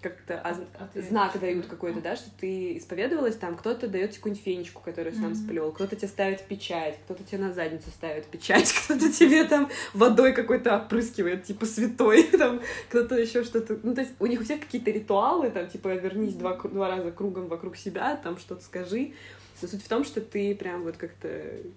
как-то 0.00 0.40
оз... 0.40 0.58
знак 0.94 1.40
дают 1.40 1.66
какой-то, 1.66 2.00
да, 2.00 2.14
что 2.14 2.30
ты 2.38 2.78
исповедовалась 2.78 3.34
там, 3.34 3.56
кто-то 3.56 3.88
дает 3.88 4.10
тебе 4.10 4.18
какую-нибудь 4.18 4.44
фенечку, 4.44 4.80
которую 4.80 5.12
сам 5.12 5.32
mm-hmm. 5.32 5.34
сплел, 5.34 5.72
кто-то 5.72 5.96
тебе 5.96 6.06
ставит 6.06 6.40
печать, 6.42 6.96
кто-то 7.04 7.24
тебе 7.24 7.38
на 7.38 7.52
задницу 7.52 7.90
ставит 7.90 8.26
печать, 8.26 8.72
кто-то 8.84 9.12
тебе 9.12 9.42
там 9.42 9.68
водой 9.92 10.32
какой-то 10.32 10.76
опрыскивает, 10.76 11.42
типа 11.42 11.66
святой, 11.66 12.22
там, 12.38 12.60
кто-то 12.90 13.16
еще 13.16 13.42
что-то, 13.42 13.76
ну, 13.82 13.92
то 13.92 14.02
есть 14.02 14.12
у 14.20 14.26
них 14.26 14.40
у 14.40 14.44
всех 14.44 14.60
какие-то 14.60 14.92
ритуалы, 14.92 15.50
там, 15.50 15.66
типа, 15.68 15.88
вернись 15.96 16.34
два, 16.34 16.54
два 16.54 16.88
раза 16.90 17.10
кругом 17.10 17.48
вокруг 17.48 17.76
себя, 17.76 18.14
там, 18.22 18.38
что-то 18.38 18.62
скажи, 18.62 19.14
но 19.62 19.68
суть 19.68 19.82
в 19.82 19.88
том, 19.88 20.04
что 20.04 20.20
ты 20.20 20.54
прям 20.54 20.84
вот 20.84 20.96
как-то 20.96 21.28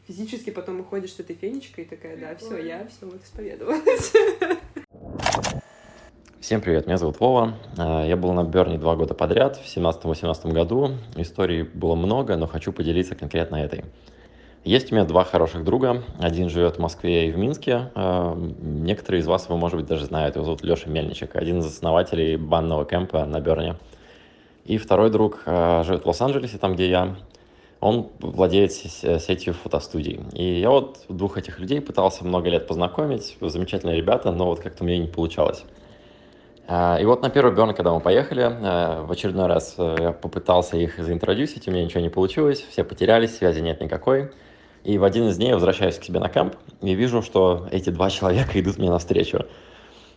физически 0.08 0.50
потом 0.50 0.80
уходишь 0.80 1.13
с 1.13 1.20
этой 1.20 1.36
фенечкой 1.36 1.84
и 1.84 1.88
такая, 1.88 2.18
да, 2.18 2.36
все, 2.36 2.58
я 2.58 2.88
все 2.88 3.06
вот 3.06 3.24
исповедовалась. 3.24 4.13
Всем 6.40 6.62
привет, 6.62 6.88
меня 6.88 6.98
зовут 6.98 7.20
Вова. 7.20 7.56
А, 7.78 8.06
я 8.06 8.18
был 8.18 8.34
на 8.34 8.44
Берне 8.44 8.78
два 8.78 8.96
года 8.96 9.13
подряд, 9.13 9.58
в 9.58 9.66
17-18 9.66 10.52
году. 10.52 10.92
Историй 11.16 11.63
было 11.63 11.96
много, 11.96 12.36
но 12.36 12.48
хочу 12.48 12.74
поделиться 12.74 13.16
конкретно 13.16 13.58
этой. 13.58 13.86
Есть 14.66 14.92
у 14.92 14.96
меня 14.96 15.06
два 15.06 15.24
хороших 15.24 15.63
друга. 15.63 16.04
Один 16.20 16.50
живет 16.50 16.78
в 16.78 16.80
Москве 16.80 17.28
и 17.28 17.32
в 17.32 17.38
Минске. 17.38 17.92
А, 17.96 18.36
некоторые 18.62 19.22
из 19.22 19.28
вас 19.28 19.46
его, 19.46 19.58
может 19.58 19.78
быть, 19.78 19.88
даже 19.88 20.06
знают. 20.06 20.36
Его 20.36 20.46
зовут 20.46 20.63
Леша 20.63 20.90
Мельничек, 20.90 21.36
один 21.36 21.60
из 21.60 21.66
основателей 21.66 22.36
банного 22.36 22.86
кемпа 22.86 23.25
на 23.25 23.40
Берне. 23.40 23.75
И 24.66 24.78
второй 24.78 25.10
друг 25.10 25.44
а, 25.46 25.84
живет 25.84 26.04
в 26.04 26.08
Лос-Анджелесе, 26.08 26.58
там, 26.58 26.75
где 26.75 26.90
я 26.90 27.16
он 27.84 28.10
владеет 28.20 28.72
сетью 28.72 29.54
фотостудий. 29.54 30.22
И 30.32 30.62
я 30.62 30.70
вот 30.70 31.02
двух 31.10 31.38
этих 31.38 31.60
людей 31.60 31.82
пытался 31.82 32.24
много 32.24 32.50
лет 32.50 32.66
познакомить, 32.66 33.38
замечательные 33.42 33.98
ребята, 33.98 34.32
но 34.32 34.46
вот 34.46 34.62
как-то 34.62 34.86
мне 34.86 34.98
не 34.98 35.08
получалось. 35.08 35.66
А, 36.66 36.98
и 37.00 37.04
вот 37.04 37.22
на 37.22 37.30
первый 37.30 37.54
Берн, 37.54 37.74
когда 37.74 37.94
мы 37.94 38.00
поехали, 38.00 38.44
э, 38.44 39.02
в 39.02 39.12
очередной 39.12 39.48
раз 39.48 39.75
э, 39.78 39.98
я 40.00 40.12
попытался 40.13 40.78
их 40.78 40.98
заинтродюсить, 40.98 41.68
у 41.68 41.72
меня 41.72 41.84
ничего 41.84 42.00
не 42.00 42.10
получилось, 42.10 42.66
все 42.70 42.86
потерялись, 42.86 43.36
связи 43.36 43.60
нет 43.60 43.82
никакой. 43.82 44.32
И 44.86 44.98
в 44.98 45.04
один 45.04 45.28
из 45.28 45.36
дней 45.36 45.50
я 45.50 45.56
возвращаюсь 45.56 45.98
к 45.98 46.06
себе 46.06 46.22
на 46.22 46.30
камп 46.30 46.56
и 46.82 46.94
вижу, 46.94 47.22
что 47.22 47.68
эти 47.72 47.90
два 47.90 48.10
человека 48.18 48.62
идут 48.62 48.78
мне 48.78 48.90
навстречу. 48.90 49.46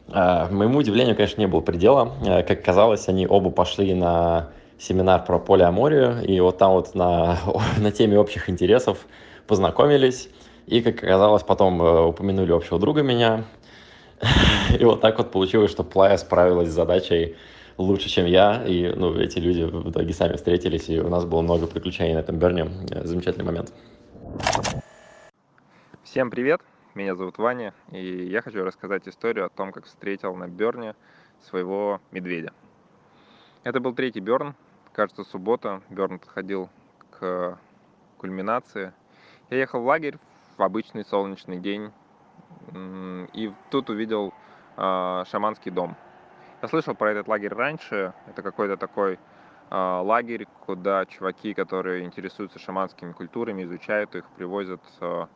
А, 0.09 0.49
моему 0.51 0.79
удивлению, 0.79 1.17
конечно, 1.17 1.41
не 1.41 1.49
было 1.49 1.63
предела. 1.63 2.13
Э, 2.25 2.45
как 2.45 2.65
казалось, 2.65 3.09
они 3.09 3.27
оба 3.27 3.51
пошли 3.51 3.93
на 3.93 4.51
семинар 4.79 5.25
про 5.25 5.39
полиаморию, 5.39 6.23
и 6.25 6.39
вот 6.41 6.59
там 6.59 6.73
вот 6.73 6.95
на, 6.95 7.39
на 7.79 7.91
теме 7.91 8.19
общих 8.19 8.51
интересов 8.51 9.07
познакомились, 9.47 10.29
и, 10.67 10.83
как 10.83 10.97
оказалось, 11.03 11.43
потом 11.43 11.81
э, 11.81 12.07
упомянули 12.07 12.53
общего 12.53 12.79
друга 12.79 13.03
меня, 13.03 13.45
и 14.79 14.85
вот 14.85 15.01
так 15.01 15.19
вот 15.19 15.31
получилось, 15.31 15.71
что 15.71 15.85
Плая 15.85 16.17
справилась 16.17 16.71
с 16.71 16.73
задачей 16.73 17.37
лучше, 17.79 18.09
чем 18.09 18.27
я, 18.27 18.65
и 18.65 18.93
ну, 18.95 19.15
эти 19.19 19.39
люди 19.39 19.63
в 19.63 19.91
итоге 19.91 20.13
сами 20.13 20.37
встретились, 20.37 20.89
и 20.89 21.01
у 21.01 21.09
нас 21.09 21.25
было 21.25 21.43
много 21.43 21.67
приключений 21.67 22.15
на 22.15 22.21
этом 22.21 22.39
Берне. 22.39 22.71
Замечательный 23.05 23.45
момент. 23.45 23.73
Всем 26.03 26.31
привет, 26.31 26.63
меня 26.95 27.15
зовут 27.15 27.39
Ваня, 27.39 27.75
и 27.93 28.27
я 28.27 28.41
хочу 28.41 28.65
рассказать 28.65 29.07
историю 29.07 29.47
о 29.47 29.49
том, 29.51 29.73
как 29.73 29.85
встретил 29.85 30.35
на 30.35 30.49
Берне 30.49 30.95
своего 31.43 32.01
медведя. 32.11 32.53
Это 33.65 33.81
был 33.81 33.95
третий 33.95 34.21
Берн, 34.21 34.55
кажется, 34.97 35.25
суббота. 35.25 35.83
Берн 35.91 36.19
подходил 36.19 36.71
к 37.11 37.59
кульминации. 38.17 38.95
Я 39.51 39.59
ехал 39.59 39.83
в 39.83 39.87
лагерь 39.87 40.19
в 40.57 40.63
обычный 40.63 41.05
солнечный 41.05 41.59
день. 41.59 41.93
И 43.35 43.53
тут 43.71 43.91
увидел 43.91 44.33
э, 44.77 45.25
шаманский 45.31 45.71
дом. 45.71 45.97
Я 46.63 46.69
слышал 46.69 46.95
про 46.95 47.11
этот 47.11 47.29
лагерь 47.29 47.53
раньше. 47.53 48.15
Это 48.27 48.43
какой-то 48.43 48.79
такой 48.79 49.19
э, 49.71 50.01
лагерь, 50.03 50.47
куда 50.65 51.05
чуваки, 51.05 51.53
которые 51.53 52.05
интересуются 52.05 52.59
шаманскими 52.59 53.13
культурами, 53.13 53.65
изучают 53.65 54.15
их, 54.15 54.25
привозят 54.31 54.81
э, 55.01 55.27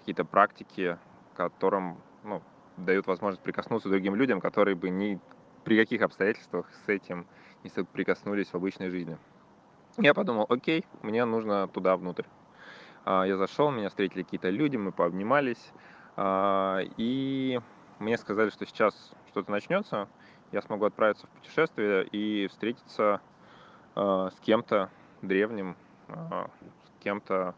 какие-то 0.00 0.24
практики, 0.24 0.98
которым 1.36 1.98
ну, 2.24 2.42
дают 2.76 3.06
возможность 3.06 3.42
прикоснуться 3.42 3.88
другим 3.88 4.16
людям, 4.16 4.40
которые 4.40 4.74
бы 4.74 4.90
ни 4.90 5.20
при 5.62 5.78
каких 5.78 6.02
обстоятельствах 6.02 6.66
с 6.84 6.88
этим 6.88 7.26
не 7.64 7.70
соприкоснулись 7.70 8.48
в 8.48 8.54
обычной 8.54 8.90
жизни. 8.90 9.18
Я 9.96 10.14
подумал, 10.14 10.46
окей, 10.48 10.84
мне 11.02 11.24
нужно 11.24 11.66
туда 11.68 11.96
внутрь. 11.96 12.24
А, 13.04 13.24
я 13.24 13.36
зашел, 13.36 13.70
меня 13.70 13.88
встретили 13.88 14.22
какие-то 14.22 14.50
люди, 14.50 14.76
мы 14.76 14.92
пообнимались, 14.92 15.72
а, 16.16 16.80
и 16.98 17.58
мне 17.98 18.18
сказали, 18.18 18.50
что 18.50 18.66
сейчас 18.66 19.12
что-то 19.30 19.50
начнется, 19.50 20.08
я 20.52 20.62
смогу 20.62 20.84
отправиться 20.84 21.26
в 21.26 21.30
путешествие 21.30 22.06
и 22.06 22.46
встретиться 22.48 23.20
а, 23.94 24.30
с 24.30 24.38
кем-то 24.40 24.90
древним, 25.22 25.76
с 26.08 27.02
кем-то, 27.02 27.54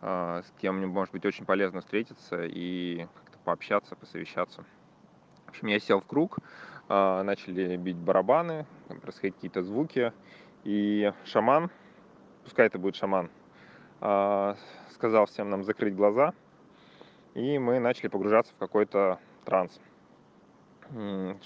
с 0.00 0.52
кем 0.60 0.78
мне 0.78 0.86
может 0.86 1.12
быть 1.12 1.24
очень 1.24 1.44
полезно 1.44 1.80
встретиться 1.80 2.44
и 2.44 3.06
как-то 3.14 3.38
пообщаться, 3.44 3.94
посовещаться. 3.94 4.64
В 5.46 5.50
общем, 5.50 5.68
я 5.68 5.78
сел 5.78 6.00
в 6.00 6.06
круг, 6.06 6.38
начали 6.88 7.76
бить 7.76 7.96
барабаны, 7.96 8.66
происходить 9.00 9.34
какие-то 9.36 9.62
звуки. 9.62 10.12
И 10.64 11.12
шаман, 11.24 11.70
пускай 12.44 12.66
это 12.66 12.78
будет 12.78 12.96
шаман, 12.96 13.30
а, 14.00 14.56
сказал 14.90 15.26
всем 15.26 15.50
нам 15.50 15.64
закрыть 15.64 15.94
глаза, 15.94 16.34
и 17.34 17.58
мы 17.58 17.78
начали 17.78 18.08
погружаться 18.08 18.52
в 18.54 18.58
какой-то 18.58 19.18
транс. 19.44 19.80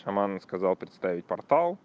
Шаман 0.04 0.40
сказал 0.40 0.76
представить 0.76 1.24
портал, 1.24 1.78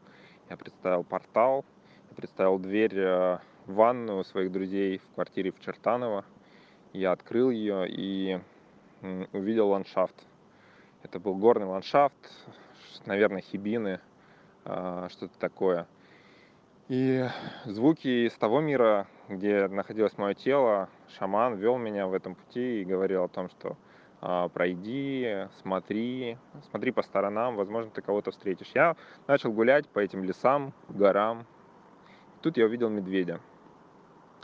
я 0.49 0.57
представил 0.57 1.03
портал, 1.03 1.65
я 2.09 2.15
представил 2.15 2.59
дверь 2.59 2.97
э, 2.97 3.39
в 3.65 3.73
ванную 3.73 4.23
своих 4.23 4.51
друзей 4.51 4.99
в 4.99 5.15
квартире 5.15 5.51
в 5.51 5.59
Чертаново. 5.59 6.23
Я 6.93 7.11
открыл 7.11 7.49
ее 7.49 7.85
и 7.89 8.39
увидел 9.33 9.69
ландшафт. 9.69 10.15
Это 11.03 11.19
был 11.19 11.35
горный 11.35 11.65
ландшафт, 11.65 12.15
наверное, 13.05 13.41
хибины, 13.41 13.99
что-то 15.09 15.39
такое. 15.39 15.88
И 16.89 17.25
звуки 17.65 18.27
из 18.27 18.33
того 18.33 18.62
мира, 18.62 19.07
где 19.27 19.67
находилось 19.67 20.17
мое 20.17 20.33
тело, 20.33 20.88
шаман 21.17 21.55
вел 21.55 21.77
меня 21.77 22.07
в 22.07 22.13
этом 22.13 22.36
пути 22.36 22.81
и 22.81 22.86
говорил 22.86 23.25
о 23.25 23.27
том, 23.27 23.50
что 23.50 23.75
а, 24.21 24.47
пройди, 24.47 25.47
смотри, 25.62 26.38
смотри 26.69 26.91
по 26.91 27.01
сторонам, 27.01 27.57
возможно, 27.57 27.91
ты 27.91 28.01
кого-то 28.01 28.31
встретишь. 28.31 28.71
Я 28.74 28.95
начал 29.27 29.51
гулять 29.51 29.88
по 29.89 30.00
этим 30.00 30.24
лесам, 30.24 30.74
горам. 30.88 31.45
Тут 32.41 32.55
я 32.55 32.65
увидел 32.65 32.89
медведя. 32.89 33.41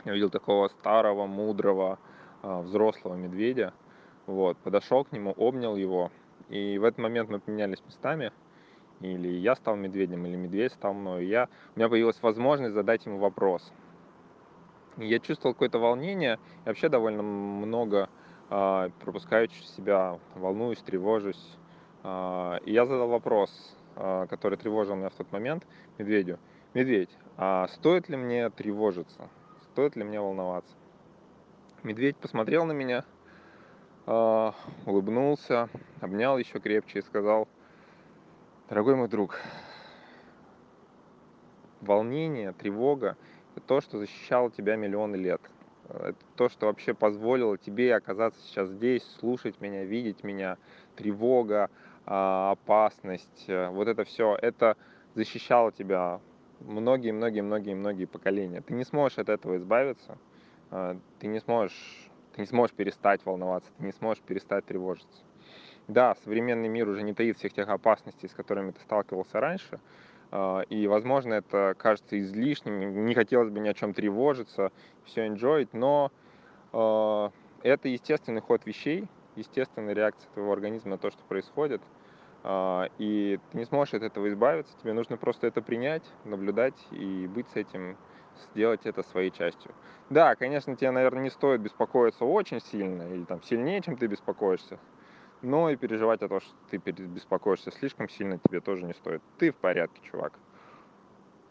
Я 0.04 0.12
увидел 0.12 0.28
такого 0.28 0.68
старого, 0.68 1.26
мудрого, 1.26 1.98
а, 2.42 2.60
взрослого 2.60 3.14
медведя. 3.14 3.72
Вот, 4.26 4.58
подошел 4.58 5.04
к 5.04 5.12
нему, 5.12 5.32
обнял 5.38 5.76
его. 5.76 6.10
И 6.50 6.76
в 6.76 6.84
этот 6.84 6.98
момент 6.98 7.30
мы 7.30 7.40
поменялись 7.40 7.82
местами– 7.86 8.32
или 9.00 9.28
я 9.28 9.54
стал 9.56 9.76
медведем, 9.76 10.26
или 10.26 10.36
медведь 10.36 10.72
стал 10.72 10.94
мной. 10.94 11.26
Я, 11.26 11.48
у 11.74 11.78
меня 11.78 11.88
появилась 11.88 12.20
возможность 12.22 12.74
задать 12.74 13.06
ему 13.06 13.18
вопрос. 13.18 13.72
Я 14.96 15.18
чувствовал 15.18 15.54
какое-то 15.54 15.78
волнение, 15.78 16.38
и 16.64 16.68
вообще 16.68 16.88
довольно 16.88 17.22
много 17.22 18.08
э, 18.50 18.90
пропускаю 19.00 19.48
через 19.48 19.74
себя, 19.74 20.18
волнуюсь, 20.34 20.78
тревожусь. 20.78 21.56
Э, 22.04 22.58
и 22.64 22.72
я 22.72 22.86
задал 22.86 23.08
вопрос, 23.08 23.76
а, 23.96 24.26
который 24.26 24.58
тревожил 24.58 24.96
меня 24.96 25.08
в 25.08 25.14
тот 25.14 25.30
момент, 25.30 25.64
медведю, 25.98 26.38
медведь, 26.72 27.10
а 27.36 27.68
стоит 27.68 28.08
ли 28.08 28.16
мне 28.16 28.50
тревожиться? 28.50 29.28
Стоит 29.72 29.94
ли 29.94 30.02
мне 30.02 30.20
волноваться? 30.20 30.74
Медведь 31.84 32.16
посмотрел 32.16 32.64
на 32.64 32.72
меня, 32.72 33.04
а, 34.06 34.54
улыбнулся, 34.84 35.68
обнял 36.00 36.38
еще 36.38 36.58
крепче 36.58 37.00
и 37.00 37.02
сказал, 37.02 37.46
дорогой 38.68 38.96
мой 38.96 39.08
друг, 39.08 39.38
волнение, 41.80 42.52
тревога– 42.52 43.16
это 43.56 43.66
то, 43.66 43.80
что 43.80 43.98
защищало 43.98 44.50
тебя 44.50 44.76
миллионы 44.76 45.16
лет. 45.16 45.40
Это 45.88 46.16
то, 46.36 46.48
что 46.48 46.66
вообще 46.66 46.94
позволило 46.94 47.58
тебе 47.58 47.94
оказаться 47.94 48.40
сейчас 48.42 48.70
здесь, 48.70 49.04
слушать 49.20 49.60
меня, 49.60 49.84
видеть 49.84 50.24
меня. 50.24 50.56
Тревога, 50.96 51.68
а, 52.06 52.52
опасность, 52.52 53.44
э, 53.48 53.68
вот 53.68 53.86
это 53.86 54.04
все, 54.04 54.36
это 54.40 54.78
защищало 55.14 55.72
тебя 55.72 56.20
многие-многие-многие-многие 56.60 58.06
поколения. 58.06 58.62
Ты 58.62 58.72
не 58.72 58.84
сможешь 58.84 59.18
от 59.18 59.28
этого 59.28 59.58
избавиться, 59.58 60.16
а, 60.70 60.98
ты 61.18 61.26
не 61.26 61.40
сможешь, 61.40 62.08
ты 62.34 62.40
не 62.40 62.46
сможешь 62.46 62.74
перестать 62.74 63.24
волноваться, 63.26 63.70
ты 63.76 63.84
не 63.84 63.92
сможешь 63.92 64.22
перестать 64.22 64.64
тревожиться. 64.64 65.22
Да, 65.88 66.14
современный 66.24 66.68
мир 66.68 66.88
уже 66.88 67.02
не 67.02 67.12
таит 67.12 67.36
всех 67.36 67.52
тех 67.52 67.68
опасностей, 67.68 68.28
с 68.28 68.32
которыми 68.32 68.70
ты 68.70 68.80
сталкивался 68.80 69.38
раньше, 69.38 69.80
а, 70.30 70.62
и, 70.62 70.86
возможно, 70.86 71.34
это 71.34 71.74
кажется 71.78 72.18
излишним, 72.18 73.04
не 73.04 73.14
хотелось 73.14 73.50
бы 73.50 73.60
ни 73.60 73.68
о 73.68 73.74
чем 73.74 73.92
тревожиться, 73.92 74.72
все 75.04 75.26
enjoy, 75.26 75.68
но 75.72 76.10
э, 76.72 77.30
это 77.62 77.88
естественный 77.88 78.40
ход 78.40 78.64
вещей, 78.66 79.06
естественная 79.36 79.94
реакция 79.94 80.28
твоего 80.32 80.52
организма 80.52 80.92
на 80.92 80.98
то, 80.98 81.10
что 81.10 81.22
происходит. 81.24 81.82
Э, 82.44 82.86
и 82.98 83.38
ты 83.52 83.58
не 83.58 83.64
сможешь 83.66 83.94
от 83.94 84.02
этого 84.02 84.28
избавиться, 84.28 84.72
тебе 84.82 84.94
нужно 84.94 85.18
просто 85.18 85.46
это 85.46 85.62
принять, 85.62 86.04
наблюдать 86.24 86.74
и 86.90 87.26
быть 87.26 87.48
с 87.50 87.56
этим, 87.56 87.96
сделать 88.52 88.80
это 88.84 89.02
своей 89.02 89.30
частью. 89.30 89.72
Да, 90.10 90.34
конечно, 90.34 90.74
тебе, 90.76 90.90
наверное, 90.90 91.22
не 91.22 91.30
стоит 91.30 91.60
беспокоиться 91.60 92.24
очень 92.24 92.60
сильно 92.60 93.02
или 93.14 93.24
там 93.24 93.42
сильнее, 93.42 93.80
чем 93.82 93.96
ты 93.96 94.06
беспокоишься, 94.06 94.78
но 95.44 95.70
и 95.70 95.76
переживать 95.76 96.22
о 96.22 96.28
том, 96.28 96.40
что 96.40 96.52
ты 96.70 96.78
беспокоишься 96.78 97.70
слишком 97.70 98.08
сильно, 98.08 98.38
тебе 98.38 98.60
тоже 98.60 98.84
не 98.84 98.94
стоит. 98.94 99.22
Ты 99.38 99.50
в 99.50 99.56
порядке, 99.56 100.00
чувак. 100.02 100.38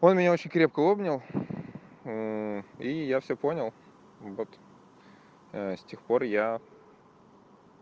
Он 0.00 0.16
меня 0.18 0.32
очень 0.32 0.50
крепко 0.50 0.80
обнял, 0.80 1.22
и 2.04 3.06
я 3.08 3.20
все 3.20 3.36
понял. 3.36 3.72
Вот 4.20 4.48
э, 5.52 5.76
с 5.76 5.84
тех 5.84 6.00
пор 6.02 6.24
я 6.24 6.60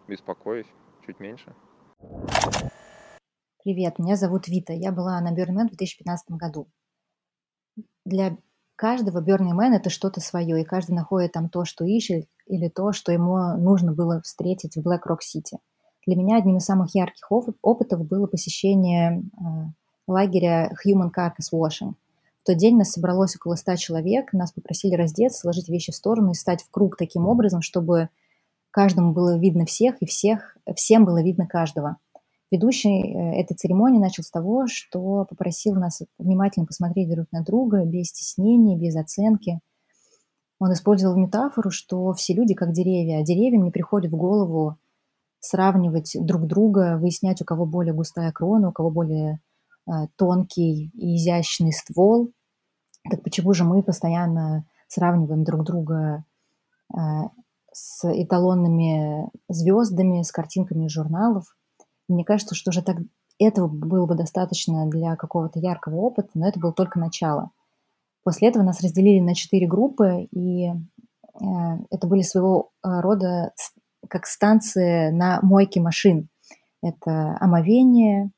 беспокоюсь 0.06 0.66
чуть 1.06 1.18
меньше. 1.18 1.54
Привет, 3.64 3.98
меня 3.98 4.16
зовут 4.16 4.48
Вита. 4.48 4.72
Я 4.72 4.92
была 4.92 5.20
на 5.20 5.32
Burning 5.32 5.66
в 5.66 5.76
2015 5.76 6.30
году. 6.32 6.68
Для 8.04 8.36
каждого 8.76 9.20
Man 9.20 9.74
это 9.74 9.88
что-то 9.88 10.20
свое, 10.20 10.60
и 10.60 10.64
каждый 10.64 10.94
находит 10.94 11.32
там 11.32 11.48
то, 11.48 11.64
что 11.64 11.84
ищет, 11.84 12.26
или 12.46 12.68
то, 12.68 12.92
что 12.92 13.12
ему 13.12 13.56
нужно 13.56 13.94
было 13.94 14.20
встретить 14.20 14.76
в 14.76 14.86
Black 14.86 15.02
Rock 15.08 15.20
City. 15.20 15.58
Для 16.06 16.16
меня 16.16 16.36
одним 16.38 16.56
из 16.56 16.64
самых 16.64 16.94
ярких 16.94 17.30
опытов 17.30 18.06
было 18.06 18.26
посещение 18.26 19.22
э, 19.22 19.44
лагеря 20.08 20.72
Human 20.84 21.10
Carcass 21.16 21.52
Washing. 21.52 21.94
В 22.42 22.46
тот 22.46 22.56
день 22.56 22.76
нас 22.76 22.90
собралось 22.90 23.36
около 23.36 23.54
ста 23.54 23.76
человек, 23.76 24.32
нас 24.32 24.50
попросили 24.50 24.96
раздеться, 24.96 25.42
сложить 25.42 25.68
вещи 25.68 25.92
в 25.92 25.94
сторону 25.94 26.32
и 26.32 26.34
стать 26.34 26.62
в 26.62 26.70
круг 26.72 26.96
таким 26.96 27.28
образом, 27.28 27.62
чтобы 27.62 28.08
каждому 28.72 29.12
было 29.12 29.38
видно 29.38 29.64
всех 29.64 29.94
и 30.00 30.06
всех, 30.06 30.56
всем 30.74 31.04
было 31.04 31.22
видно 31.22 31.46
каждого. 31.46 31.98
Ведущий 32.50 33.00
э, 33.00 33.40
этой 33.40 33.54
церемонии 33.54 34.00
начал 34.00 34.24
с 34.24 34.30
того, 34.30 34.66
что 34.66 35.24
попросил 35.30 35.76
нас 35.76 36.02
внимательно 36.18 36.66
посмотреть 36.66 37.10
друг 37.10 37.26
на 37.30 37.44
друга, 37.44 37.84
без 37.84 38.08
стеснения, 38.08 38.76
без 38.76 38.96
оценки. 38.96 39.60
Он 40.58 40.72
использовал 40.72 41.16
метафору, 41.16 41.70
что 41.70 42.12
все 42.12 42.34
люди 42.34 42.54
как 42.54 42.72
деревья, 42.72 43.20
а 43.20 43.22
деревьям 43.22 43.62
не 43.62 43.70
приходит 43.70 44.10
в 44.10 44.16
голову 44.16 44.78
сравнивать 45.42 46.16
друг 46.18 46.46
друга, 46.46 46.96
выяснять, 46.96 47.42
у 47.42 47.44
кого 47.44 47.66
более 47.66 47.92
густая 47.92 48.30
крона, 48.32 48.68
у 48.68 48.72
кого 48.72 48.90
более 48.90 49.40
э, 49.86 50.06
тонкий 50.16 50.90
и 50.94 51.16
изящный 51.16 51.72
ствол. 51.72 52.30
Так 53.10 53.22
почему 53.22 53.52
же 53.52 53.64
мы 53.64 53.82
постоянно 53.82 54.64
сравниваем 54.86 55.42
друг 55.42 55.64
друга 55.64 56.24
э, 56.94 56.96
с 57.72 58.04
эталонными 58.04 59.30
звездами, 59.48 60.22
с 60.22 60.30
картинками 60.30 60.86
журналов? 60.86 61.44
Мне 62.08 62.24
кажется, 62.24 62.54
что 62.54 62.70
уже 62.70 62.82
так 62.82 62.98
этого 63.40 63.66
было 63.66 64.06
бы 64.06 64.14
достаточно 64.14 64.86
для 64.88 65.16
какого-то 65.16 65.58
яркого 65.58 65.96
опыта, 65.96 66.30
но 66.34 66.46
это 66.46 66.60
было 66.60 66.72
только 66.72 67.00
начало. 67.00 67.50
После 68.22 68.48
этого 68.48 68.62
нас 68.62 68.80
разделили 68.80 69.18
на 69.18 69.34
четыре 69.34 69.66
группы, 69.66 70.28
и 70.30 70.68
э, 70.68 70.74
это 71.90 72.06
были 72.06 72.22
своего 72.22 72.70
рода 72.80 73.52
как 74.08 74.26
станция 74.26 75.10
на 75.12 75.40
мойке 75.42 75.80
машин. 75.80 76.28
Это 76.82 77.36
омовение, 77.40 78.30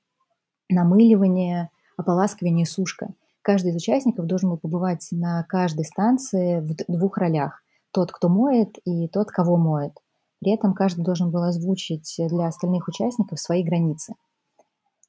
намыливание, 0.68 1.70
ополаскивание 1.96 2.64
и 2.64 2.68
сушка. 2.68 3.14
Каждый 3.42 3.72
из 3.72 3.76
участников 3.76 4.26
должен 4.26 4.50
был 4.50 4.58
побывать 4.58 5.08
на 5.10 5.44
каждой 5.44 5.84
станции 5.84 6.60
в 6.60 6.74
двух 6.88 7.18
ролях. 7.18 7.62
Тот, 7.92 8.10
кто 8.10 8.28
моет, 8.28 8.78
и 8.84 9.08
тот, 9.08 9.30
кого 9.30 9.56
моет. 9.56 9.92
При 10.40 10.52
этом 10.52 10.74
каждый 10.74 11.04
должен 11.04 11.30
был 11.30 11.42
озвучить 11.42 12.16
для 12.18 12.46
остальных 12.46 12.88
участников 12.88 13.40
свои 13.40 13.62
границы. 13.62 14.14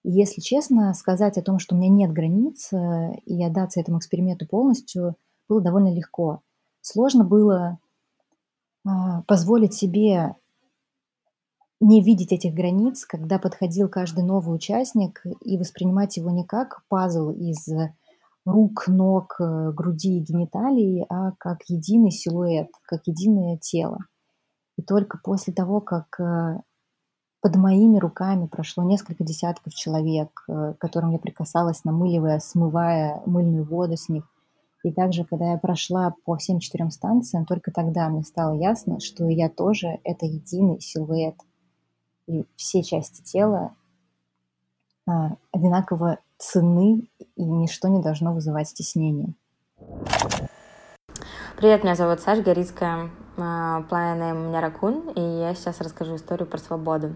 Если 0.04 0.40
честно, 0.40 0.94
сказать 0.94 1.38
о 1.38 1.42
том, 1.42 1.58
что 1.58 1.76
у 1.76 1.78
меня 1.80 1.90
нет 1.90 2.12
границ, 2.14 2.72
э, 2.72 3.16
и 3.26 3.44
отдаться 3.44 3.80
этому 3.80 3.98
эксперименту 3.98 4.48
полностью, 4.48 5.16
было 5.50 5.62
довольно 5.62 5.94
легко. 5.94 6.42
Сложно 6.82 7.24
было 7.24 7.80
а, 8.86 9.24
позволить 9.24 9.74
себе 9.74 10.36
не 11.82 12.02
видеть 12.02 12.32
этих 12.32 12.54
границ, 12.54 13.06
когда 13.06 13.38
подходил 13.38 13.90
каждый 13.90 14.24
новый 14.24 14.56
участник 14.56 15.22
и 15.42 15.58
воспринимать 15.58 16.18
его 16.18 16.32
не 16.32 16.46
как 16.46 16.84
пазл 16.88 17.32
из 17.32 17.68
рук, 18.46 18.88
ног, 18.88 19.36
э, 19.40 19.72
груди 19.72 20.18
и 20.18 20.22
гениталий, 20.22 21.06
а 21.10 21.32
как 21.38 21.64
единый 21.68 22.12
силуэт, 22.12 22.70
как 22.84 23.08
единое 23.08 23.58
тело. 23.58 24.00
И 24.78 24.84
только 24.84 25.20
после 25.22 25.54
того, 25.54 25.82
как 25.82 26.20
э, 26.20 26.60
под 27.42 27.56
моими 27.56 27.98
руками 27.98 28.48
прошло 28.48 28.84
несколько 28.84 29.24
десятков 29.24 29.74
человек, 29.74 30.44
э, 30.48 30.74
к 30.74 30.78
которым 30.78 31.12
я 31.12 31.18
прикасалась, 31.18 31.84
намыливая, 31.84 32.40
смывая 32.40 33.22
мыльную 33.26 33.66
воду 33.66 33.98
с 33.98 34.10
них, 34.10 34.24
и 34.84 34.92
также, 34.92 35.26
когда 35.26 35.54
я 35.54 35.58
прошла 35.58 36.14
по 36.26 36.38
всем 36.38 36.60
четырем 36.60 36.92
станциям, 36.92 37.48
только 37.48 37.72
тогда 37.72 38.08
мне 38.08 38.22
стало 38.22 38.54
ясно, 38.54 39.00
что 39.00 39.28
я 39.28 39.50
тоже 39.50 40.00
это 40.04 40.28
единый 40.28 40.80
силуэт– 40.80 41.36
и 42.28 42.46
все 42.56 42.84
части 42.84 43.22
тела 43.22 43.74
а, 45.08 45.36
одинаково 45.52 46.20
ценны, 46.38 47.10
и 47.36 47.44
ничто 47.44 47.88
не 47.88 48.02
должно 48.02 48.34
вызывать 48.34 48.70
стеснение. 48.70 49.34
Привет, 51.58 51.84
меня 51.84 51.96
зовут 51.96 52.20
Саша 52.20 52.42
Горицкая, 52.42 53.10
плавная 53.36 54.34
у 54.34 54.38
меня 54.38 54.60
ракун, 54.60 55.10
и 55.16 55.22
я 55.22 55.54
сейчас 55.56 55.80
расскажу 55.80 56.16
историю 56.16 56.48
про 56.48 56.58
свободу. 56.58 57.16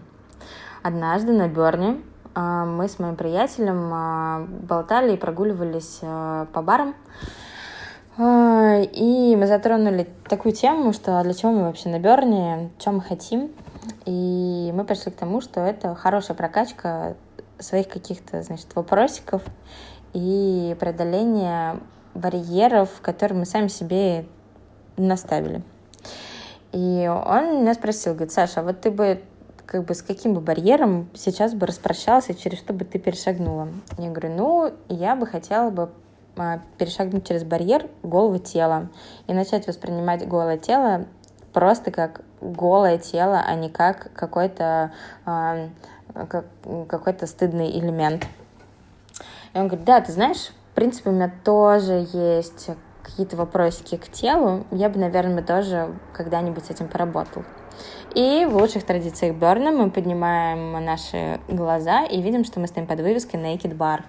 Однажды 0.82 1.32
на 1.32 1.48
Берне 1.48 2.00
а, 2.34 2.64
мы 2.64 2.88
с 2.88 2.98
моим 2.98 3.16
приятелем 3.16 3.90
а, 3.92 4.46
болтали 4.48 5.14
и 5.14 5.18
прогуливались 5.18 5.98
а, 6.02 6.46
по 6.52 6.62
барам, 6.62 6.94
и 8.18 9.36
мы 9.38 9.46
затронули 9.46 10.06
такую 10.28 10.52
тему, 10.52 10.92
что 10.92 11.22
для 11.22 11.32
чего 11.32 11.52
мы 11.52 11.62
вообще 11.62 11.88
на 11.88 11.98
Берне, 11.98 12.70
чем 12.78 12.96
мы 12.96 13.00
хотим. 13.00 13.50
И 14.10 14.72
мы 14.74 14.82
пришли 14.82 15.12
к 15.12 15.14
тому, 15.14 15.40
что 15.40 15.60
это 15.60 15.94
хорошая 15.94 16.36
прокачка 16.36 17.14
своих 17.60 17.86
каких-то, 17.86 18.42
значит, 18.42 18.74
вопросиков 18.74 19.40
и 20.12 20.76
преодоление 20.80 21.78
барьеров, 22.14 22.90
которые 23.02 23.38
мы 23.38 23.44
сами 23.44 23.68
себе 23.68 24.26
наставили. 24.96 25.62
И 26.72 27.08
он 27.08 27.60
меня 27.60 27.72
спросил, 27.74 28.14
говорит, 28.14 28.32
Саша, 28.32 28.60
а 28.60 28.62
вот 28.64 28.80
ты 28.80 28.90
бы 28.90 29.22
как 29.64 29.84
бы 29.84 29.94
с 29.94 30.02
каким 30.02 30.34
бы 30.34 30.40
барьером 30.40 31.08
сейчас 31.14 31.54
бы 31.54 31.64
распрощался, 31.68 32.34
через 32.34 32.58
что 32.58 32.72
бы 32.72 32.84
ты 32.84 32.98
перешагнула? 32.98 33.68
Я 33.96 34.10
говорю, 34.10 34.34
ну, 34.34 34.72
я 34.88 35.14
бы 35.14 35.24
хотела 35.24 35.70
бы 35.70 35.88
а, 36.36 36.60
перешагнуть 36.78 37.28
через 37.28 37.44
барьер 37.44 37.88
голого 38.02 38.40
тела 38.40 38.88
и 39.28 39.34
начать 39.34 39.68
воспринимать 39.68 40.26
голое 40.26 40.58
тело 40.58 41.06
просто 41.52 41.92
как 41.92 42.22
голое 42.40 42.98
тело, 42.98 43.42
а 43.46 43.54
не 43.54 43.68
как 43.68 44.12
какой-то 44.14 44.92
э, 45.26 45.68
как, 46.28 46.46
какой-то 46.88 47.26
стыдный 47.26 47.70
элемент. 47.78 48.26
И 49.54 49.58
он 49.58 49.68
говорит, 49.68 49.84
да, 49.84 50.00
ты 50.00 50.12
знаешь, 50.12 50.50
в 50.72 50.74
принципе, 50.74 51.10
у 51.10 51.12
меня 51.12 51.32
тоже 51.44 52.06
есть 52.12 52.70
какие-то 53.02 53.36
вопросики 53.36 53.96
к 53.96 54.10
телу, 54.10 54.64
я 54.70 54.88
бы, 54.88 54.98
наверное, 54.98 55.42
тоже 55.42 55.92
когда-нибудь 56.12 56.66
с 56.66 56.70
этим 56.70 56.88
поработал. 56.88 57.44
И 58.14 58.46
в 58.48 58.56
лучших 58.56 58.84
традициях 58.84 59.36
Берна 59.36 59.70
мы 59.70 59.90
поднимаем 59.90 60.72
наши 60.84 61.40
глаза 61.48 62.04
и 62.04 62.20
видим, 62.20 62.44
что 62.44 62.60
мы 62.60 62.66
стоим 62.66 62.86
под 62.86 63.00
вывеской 63.00 63.40
Naked 63.40 63.76
Bar. 63.76 64.02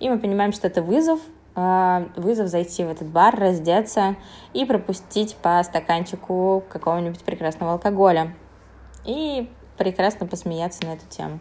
И 0.00 0.08
мы 0.08 0.18
понимаем, 0.18 0.52
что 0.52 0.66
это 0.66 0.82
вызов, 0.82 1.20
вызов 1.54 2.46
зайти 2.48 2.84
в 2.84 2.88
этот 2.88 3.08
бар, 3.08 3.34
раздеться 3.36 4.14
и 4.52 4.64
пропустить 4.64 5.34
по 5.36 5.60
стаканчику 5.64 6.62
какого-нибудь 6.68 7.24
прекрасного 7.24 7.72
алкоголя. 7.72 8.34
И 9.04 9.50
прекрасно 9.76 10.26
посмеяться 10.26 10.86
на 10.86 10.92
эту 10.92 11.06
тему. 11.08 11.40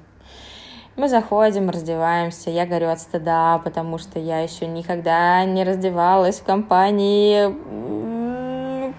Мы 0.95 1.09
заходим, 1.09 1.69
раздеваемся, 1.69 2.49
я 2.49 2.65
горю 2.65 2.89
от 2.89 2.99
стыда, 2.99 3.59
потому 3.63 3.99
что 3.99 4.17
я 4.17 4.39
еще 4.39 4.65
никогда 4.65 5.45
не 5.45 5.63
раздевалась 5.63 6.39
в 6.39 6.43
компании 6.43 7.53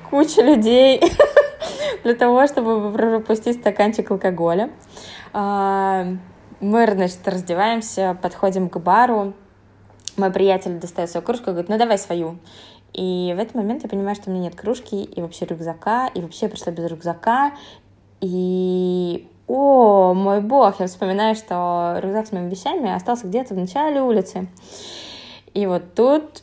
кучи 0.08 0.38
людей 0.38 1.02
для 2.04 2.14
того, 2.14 2.46
чтобы 2.46 2.92
пропустить 2.92 3.58
стаканчик 3.58 4.08
алкоголя. 4.12 4.70
А, 5.32 6.06
мы, 6.60 6.86
значит, 6.86 7.26
раздеваемся, 7.26 8.16
подходим 8.22 8.68
к 8.68 8.78
бару, 8.78 9.32
мой 10.18 10.30
приятель 10.30 10.78
достает 10.78 11.10
свою 11.10 11.24
кружку 11.24 11.50
и 11.50 11.52
говорит, 11.52 11.68
ну 11.68 11.78
давай 11.78 11.98
свою. 11.98 12.38
И 12.92 13.34
в 13.36 13.40
этот 13.40 13.54
момент 13.54 13.82
я 13.82 13.88
понимаю, 13.88 14.16
что 14.16 14.30
у 14.30 14.32
меня 14.32 14.44
нет 14.44 14.54
кружки 14.54 15.02
и 15.02 15.20
вообще 15.20 15.44
рюкзака, 15.44 16.08
и 16.08 16.20
вообще 16.20 16.46
я 16.46 16.50
пришла 16.50 16.72
без 16.72 16.86
рюкзака, 16.86 17.52
и 18.20 19.28
о, 19.46 20.14
мой 20.14 20.40
бог, 20.40 20.80
я 20.80 20.86
вспоминаю, 20.86 21.34
что 21.34 21.98
рюкзак 22.02 22.26
с 22.26 22.32
моими 22.32 22.50
вещами 22.50 22.94
остался 22.94 23.26
где-то 23.26 23.54
в 23.54 23.58
начале 23.58 24.02
улицы. 24.02 24.48
И 25.54 25.66
вот 25.66 25.94
тут 25.94 26.42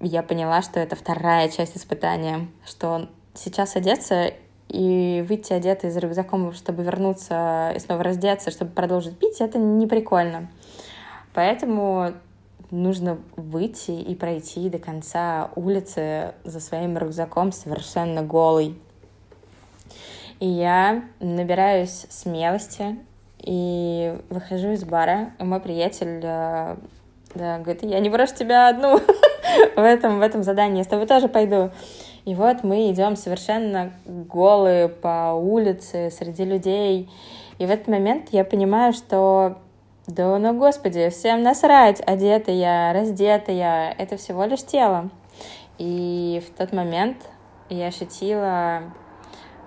я 0.00 0.22
поняла, 0.22 0.62
что 0.62 0.80
это 0.80 0.96
вторая 0.96 1.48
часть 1.48 1.76
испытания, 1.76 2.48
что 2.64 3.08
сейчас 3.34 3.76
одеться 3.76 4.32
и 4.68 5.24
выйти 5.28 5.52
одетой 5.52 5.90
за 5.90 6.00
рюкзаком, 6.00 6.52
чтобы 6.52 6.82
вернуться 6.82 7.72
и 7.76 7.78
снова 7.78 8.02
раздеться, 8.02 8.50
чтобы 8.50 8.72
продолжить 8.72 9.18
пить, 9.18 9.40
это 9.40 9.58
не 9.58 9.86
прикольно. 9.86 10.50
Поэтому 11.34 12.12
нужно 12.72 13.18
выйти 13.36 13.92
и 13.92 14.14
пройти 14.16 14.68
до 14.68 14.78
конца 14.78 15.50
улицы 15.54 16.34
за 16.42 16.58
своим 16.58 16.98
рюкзаком 16.98 17.52
совершенно 17.52 18.22
голый. 18.22 18.76
И 20.40 20.48
я 20.48 21.04
набираюсь 21.20 22.06
смелости 22.08 22.96
и 23.38 24.18
выхожу 24.30 24.70
из 24.70 24.82
бара. 24.82 25.30
И 25.38 25.44
мой 25.44 25.60
приятель 25.60 26.20
э, 26.24 26.76
да, 27.34 27.58
говорит, 27.58 27.82
я 27.84 28.00
не 28.00 28.10
брошу 28.10 28.34
тебя 28.34 28.68
одну 28.68 28.98
в, 29.76 29.78
этом, 29.78 30.18
в 30.18 30.22
этом 30.22 30.42
задании, 30.42 30.78
я 30.78 30.84
с 30.84 30.88
тобой 30.88 31.06
тоже 31.06 31.28
пойду. 31.28 31.70
И 32.24 32.34
вот 32.34 32.62
мы 32.62 32.90
идем 32.90 33.16
совершенно 33.16 33.92
голые 34.06 34.88
по 34.88 35.32
улице, 35.32 36.10
среди 36.10 36.44
людей. 36.44 37.10
И 37.58 37.66
в 37.66 37.70
этот 37.70 37.88
момент 37.88 38.28
я 38.30 38.44
понимаю, 38.44 38.92
что 38.92 39.58
да 40.06 40.38
ну 40.38 40.58
господи, 40.58 41.08
всем 41.10 41.42
насрать, 41.42 42.00
одетая, 42.00 42.92
раздетая, 42.92 43.94
это 43.96 44.16
всего 44.16 44.44
лишь 44.44 44.64
тело. 44.64 45.10
И 45.78 46.42
в 46.46 46.56
тот 46.58 46.72
момент 46.72 47.18
я 47.68 47.86
ощутила 47.86 48.92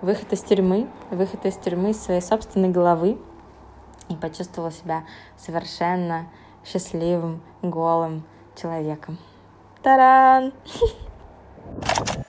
выход 0.02 0.32
из 0.32 0.42
тюрьмы, 0.42 0.88
выход 1.10 1.46
из 1.46 1.56
тюрьмы 1.56 1.90
из 1.90 2.02
своей 2.02 2.20
собственной 2.20 2.68
головы 2.68 3.18
и 4.08 4.14
почувствовала 4.14 4.70
себя 4.70 5.04
совершенно 5.38 6.28
счастливым, 6.64 7.42
голым 7.62 8.24
человеком. 8.60 9.18
Таран! 9.82 10.52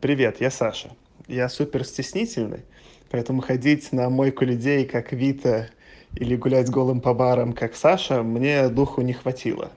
Привет, 0.00 0.40
я 0.40 0.50
Саша. 0.50 0.90
Я 1.28 1.48
супер 1.48 1.84
стеснительный, 1.84 2.64
поэтому 3.10 3.42
ходить 3.42 3.92
на 3.92 4.10
мойку 4.10 4.44
людей, 4.44 4.84
как 4.84 5.12
Вита, 5.12 5.68
или 6.14 6.36
гулять 6.36 6.70
голым 6.70 7.00
по 7.00 7.14
барам, 7.14 7.52
как 7.52 7.74
Саша, 7.74 8.22
мне 8.22 8.68
духу 8.68 9.02
не 9.02 9.12
хватило. 9.12 9.70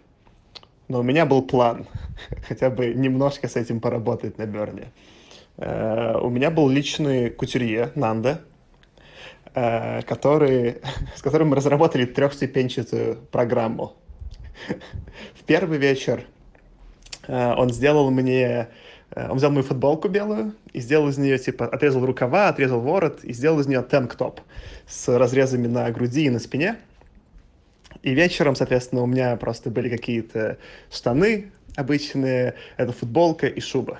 Но 0.87 0.99
у 0.99 1.03
меня 1.03 1.25
был 1.25 1.41
план, 1.41 1.87
хотя 2.47 2.69
бы 2.69 2.93
немножко 2.93 3.47
с 3.47 3.55
этим 3.55 3.79
поработать 3.79 4.37
на 4.37 4.45
Берне. 4.45 4.91
Э, 5.57 6.17
у 6.19 6.29
меня 6.29 6.51
был 6.51 6.69
личный 6.69 7.29
кутюрье 7.29 7.91
Нанда, 7.95 8.41
э, 9.53 10.01
который, 10.03 10.77
с 11.15 11.21
которым 11.21 11.49
мы 11.49 11.55
разработали 11.55 12.05
трехступенчатую 12.05 13.17
программу. 13.31 13.93
В 15.35 15.43
первый 15.45 15.77
вечер 15.77 16.25
э, 17.27 17.53
он 17.55 17.69
сделал 17.69 18.11
мне 18.11 18.69
он 19.15 19.37
взял 19.37 19.51
мою 19.51 19.63
футболку 19.63 20.07
белую 20.07 20.53
и 20.71 20.79
сделал 20.79 21.09
из 21.09 21.17
нее, 21.17 21.37
типа, 21.37 21.67
отрезал 21.67 22.05
рукава, 22.05 22.49
отрезал 22.49 22.79
ворот 22.81 23.23
и 23.23 23.33
сделал 23.33 23.59
из 23.59 23.67
нее 23.67 23.81
тэнк-топ 23.81 24.41
с 24.87 25.07
разрезами 25.17 25.67
на 25.67 25.89
груди 25.91 26.25
и 26.25 26.29
на 26.29 26.39
спине. 26.39 26.77
И 28.01 28.13
вечером, 28.13 28.55
соответственно, 28.55 29.03
у 29.03 29.05
меня 29.05 29.35
просто 29.35 29.69
были 29.69 29.89
какие-то 29.89 30.57
штаны 30.91 31.51
обычные, 31.75 32.55
это 32.77 32.91
футболка 32.91 33.47
и 33.47 33.59
шуба. 33.59 33.99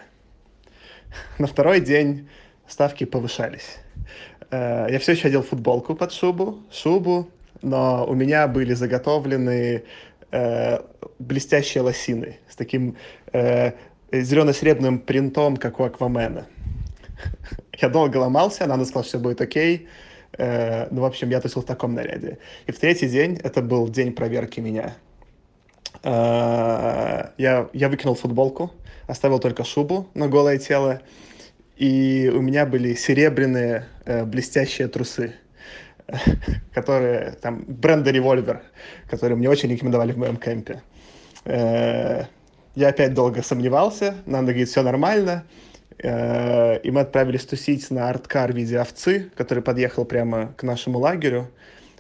На 1.38 1.47
второй 1.47 1.80
день 1.80 2.28
ставки 2.67 3.04
повышались. 3.04 3.78
Э, 4.52 4.88
я 4.89 4.99
все 4.99 5.13
еще 5.13 5.28
одел 5.28 5.43
футболку 5.43 5.95
под 5.95 6.12
шубу, 6.12 6.60
шубу, 6.71 7.30
но 7.62 8.06
у 8.08 8.13
меня 8.13 8.47
были 8.47 8.73
заготовлены 8.73 9.84
э, 10.32 10.80
блестящие 11.19 11.84
лосины 11.84 12.38
с 12.49 12.56
таким 12.56 12.97
э, 13.32 13.73
зелено-серебряным 14.21 14.99
принтом, 14.99 15.58
как 15.58 15.80
у 15.80 15.84
Аквамена. 15.84 16.45
Я 17.82 17.89
долго 17.89 18.17
ломался, 18.17 18.65
Нана 18.67 18.86
сказала, 18.86 19.06
что 19.06 19.19
будет 19.19 19.41
окей. 19.41 19.88
Э, 20.38 20.88
ну, 20.91 21.02
в 21.02 21.06
общем, 21.06 21.30
я 21.30 21.41
тусил 21.41 21.62
в 21.62 21.65
таком 21.65 21.93
наряде. 21.93 22.38
И 22.67 22.71
в 22.71 22.80
третий 22.80 23.08
день, 23.08 23.39
это 23.43 23.62
был 23.62 23.89
день 23.89 24.13
проверки 24.13 24.60
меня. 24.60 24.95
Э, 26.04 27.30
я, 27.38 27.69
я 27.73 27.89
выкинул 27.89 28.15
футболку, 28.15 28.71
оставил 29.08 29.39
только 29.39 29.63
шубу 29.63 30.08
на 30.13 30.28
голое 30.28 30.58
тело, 30.58 31.02
и 31.78 32.32
у 32.34 32.41
меня 32.41 32.65
были 32.65 32.93
серебряные 32.93 33.86
э, 34.06 34.26
блестящие 34.26 34.88
трусы, 34.88 35.36
которые, 36.73 37.32
там, 37.41 37.63
бренда 37.67 38.12
Revolver, 38.12 38.62
которые 39.10 39.38
мне 39.38 39.49
очень 39.49 39.69
рекомендовали 39.69 40.12
в 40.12 40.17
моем 40.17 40.38
кемпе. 40.38 40.82
Я 42.75 42.88
опять 42.88 43.13
долго 43.13 43.43
сомневался, 43.43 44.15
Нанда 44.25 44.51
говорит, 44.51 44.67
все 44.67 44.81
нормально, 44.81 45.43
э, 45.99 46.79
и 46.79 46.89
мы 46.89 47.01
отправились 47.01 47.45
тусить 47.45 47.91
на 47.91 48.09
арткар 48.09 48.51
в 48.51 48.55
виде 48.55 48.79
овцы, 48.79 49.31
который 49.36 49.62
подъехал 49.62 50.05
прямо 50.05 50.53
к 50.57 50.63
нашему 50.63 50.97
лагерю. 50.97 51.51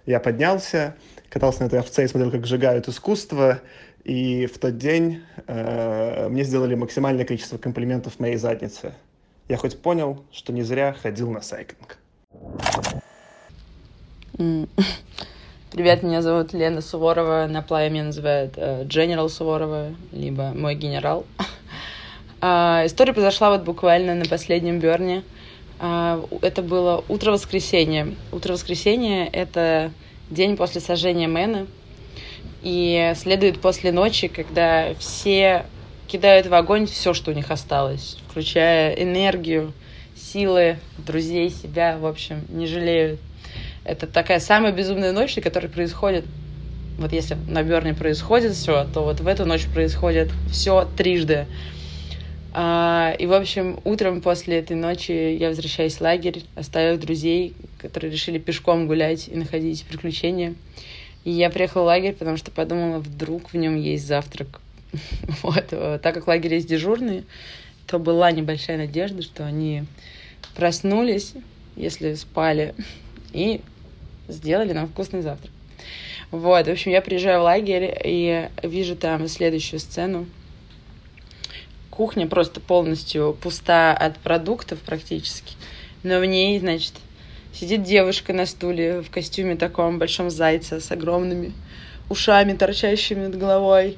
Я 0.07 0.19
поднялся, 0.19 0.95
катался 1.29 1.61
на 1.61 1.67
этой 1.67 1.79
овце 1.79 2.05
и 2.05 2.07
смотрел, 2.07 2.31
как 2.31 2.47
сжигают 2.47 2.87
искусство, 2.87 3.61
и 4.03 4.47
в 4.47 4.57
тот 4.57 4.79
день 4.79 5.21
э, 5.45 6.27
мне 6.29 6.43
сделали 6.43 6.73
максимальное 6.73 7.23
количество 7.23 7.59
комплиментов 7.59 8.19
моей 8.19 8.37
заднице. 8.37 8.93
Я 9.49 9.57
хоть 9.57 9.79
понял, 9.79 10.25
что 10.31 10.53
не 10.53 10.63
зря 10.63 10.93
ходил 10.99 11.29
на 11.29 11.41
сайклинг. 11.41 11.99
Привет, 15.73 16.03
меня 16.03 16.21
зовут 16.21 16.53
Лена 16.53 16.81
Суворова. 16.81 17.47
На 17.49 17.63
плае 17.63 17.89
меня 17.89 18.03
называют 18.03 18.53
э, 18.57 18.83
General 18.83 19.27
Суворова, 19.27 19.95
либо 20.11 20.51
мой 20.53 20.75
генерал. 20.75 21.25
А, 22.45 22.83
история 22.85 23.13
произошла 23.13 23.49
вот 23.49 23.63
буквально 23.63 24.13
на 24.13 24.25
последнем 24.25 24.79
Берне. 24.79 25.23
А, 25.79 26.23
это 26.41 26.61
было 26.61 27.03
утро 27.07 27.31
воскресенья. 27.31 28.13
Утро 28.31 28.53
воскресенья— 28.53 29.27
это 29.33 29.91
день 30.29 30.57
после 30.57 30.79
сожжения 30.79 31.27
Мэна, 31.27 31.65
и 32.61 33.13
следует 33.15 33.59
после 33.59 33.91
ночи, 33.91 34.27
когда 34.27 34.93
все 34.99 35.65
кидают 36.07 36.45
в 36.45 36.53
огонь 36.53 36.85
все, 36.85 37.15
что 37.15 37.31
у 37.31 37.33
них 37.33 37.49
осталось, 37.49 38.19
включая 38.29 38.93
энергию, 38.93 39.73
силы, 40.15 40.77
друзей, 40.99 41.49
себя, 41.49 41.97
в 41.97 42.05
общем, 42.05 42.45
не 42.49 42.67
жалеют. 42.67 43.19
Это 43.85 44.07
такая 44.07 44.39
самая 44.39 44.71
безумная 44.71 45.11
ночь, 45.11 45.35
которая 45.35 45.69
происходит 45.69 46.25
вот 46.97 47.11
если 47.11 47.35
на 47.47 47.63
Берне 47.63 47.93
происходит 47.93 48.53
все, 48.53 48.85
то 48.85 49.03
вот 49.03 49.19
в 49.19 49.27
эту 49.27 49.45
ночь 49.45 49.65
происходит 49.65 50.29
все 50.51 50.87
трижды. 50.95 51.47
А, 52.53 53.15
и, 53.17 53.25
в 53.25 53.33
общем, 53.33 53.79
утром 53.83 54.21
после 54.21 54.59
этой 54.59 54.75
ночи 54.75 55.11
я 55.11 55.49
возвращаюсь 55.49 55.95
в 55.95 56.01
лагерь, 56.01 56.43
оставив 56.55 56.99
друзей, 56.99 57.55
которые 57.79 58.11
решили 58.11 58.37
пешком 58.37 58.85
гулять 58.85 59.27
и 59.27 59.35
находить 59.35 59.83
приключения. 59.85 60.53
И 61.23 61.31
я 61.31 61.49
приехала 61.49 61.83
в 61.83 61.85
лагерь, 61.85 62.13
потому 62.13 62.37
что 62.37 62.51
подумала, 62.51 62.99
вдруг 62.99 63.51
в 63.51 63.57
нем 63.57 63.75
есть 63.75 64.07
завтрак. 64.07 64.61
Вот. 65.41 65.65
Так 65.69 66.13
как 66.13 66.27
лагерь 66.27 66.53
есть 66.53 66.67
дежурный, 66.67 67.23
то 67.87 67.97
была 67.97 68.31
небольшая 68.31 68.77
надежда, 68.77 69.23
что 69.23 69.45
они 69.45 69.85
проснулись, 70.55 71.33
если 71.75 72.13
спали, 72.13 72.75
и 73.33 73.61
сделали 74.27 74.73
нам 74.73 74.87
вкусный 74.87 75.21
завтрак. 75.21 75.51
Вот, 76.31 76.65
в 76.65 76.71
общем, 76.71 76.91
я 76.91 77.01
приезжаю 77.01 77.41
в 77.41 77.43
лагерь 77.43 77.95
и 78.03 78.49
вижу 78.63 78.95
там 78.95 79.27
следующую 79.27 79.79
сцену. 79.79 80.25
Кухня 81.91 82.25
просто 82.25 82.59
полностью 82.59 83.37
пуста 83.39 83.93
от 83.93 84.17
продуктов 84.17 84.79
практически. 84.79 85.55
но 86.01 86.19
в 86.19 86.25
ней, 86.25 86.59
значит, 86.59 86.93
сидит 87.53 87.83
девушка 87.83 88.33
на 88.33 88.47
стуле 88.47 89.01
в 89.01 89.11
костюме 89.11 89.55
таком 89.55 89.99
большом 89.99 90.31
зайца 90.31 90.79
с 90.79 90.91
огромными 90.91 91.53
ушами, 92.09 92.53
торчащими 92.53 93.27
над 93.27 93.37
головой. 93.37 93.97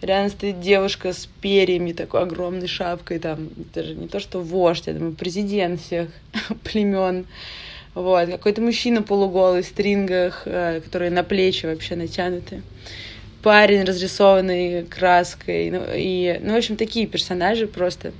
Рядом 0.00 0.30
стоит 0.30 0.60
девушка 0.60 1.12
с 1.12 1.28
перьями, 1.40 1.92
такой 1.92 2.22
огромной 2.22 2.66
шапкой, 2.66 3.18
там, 3.18 3.48
даже 3.74 3.94
не 3.94 4.08
то 4.08 4.20
что 4.20 4.40
вождь, 4.40 4.86
я 4.86 4.94
думаю, 4.94 5.14
президент 5.14 5.80
всех 5.80 6.08
племен. 6.64 7.26
Вот, 7.94 8.28
какой-то 8.28 8.60
мужчина 8.60 9.02
полуголый 9.02 9.62
в 9.62 9.66
стрингах, 9.66 10.42
э, 10.46 10.80
которые 10.84 11.10
на 11.10 11.22
плечи 11.22 11.66
вообще 11.66 11.94
натянуты. 11.94 12.62
Парень, 13.42 13.84
разрисованный 13.84 14.84
краской. 14.84 15.70
Ну, 15.70 15.84
и, 15.94 16.40
ну, 16.42 16.54
в 16.54 16.56
общем, 16.56 16.76
такие 16.76 17.06
персонажи 17.06 17.66
просто 17.66 18.12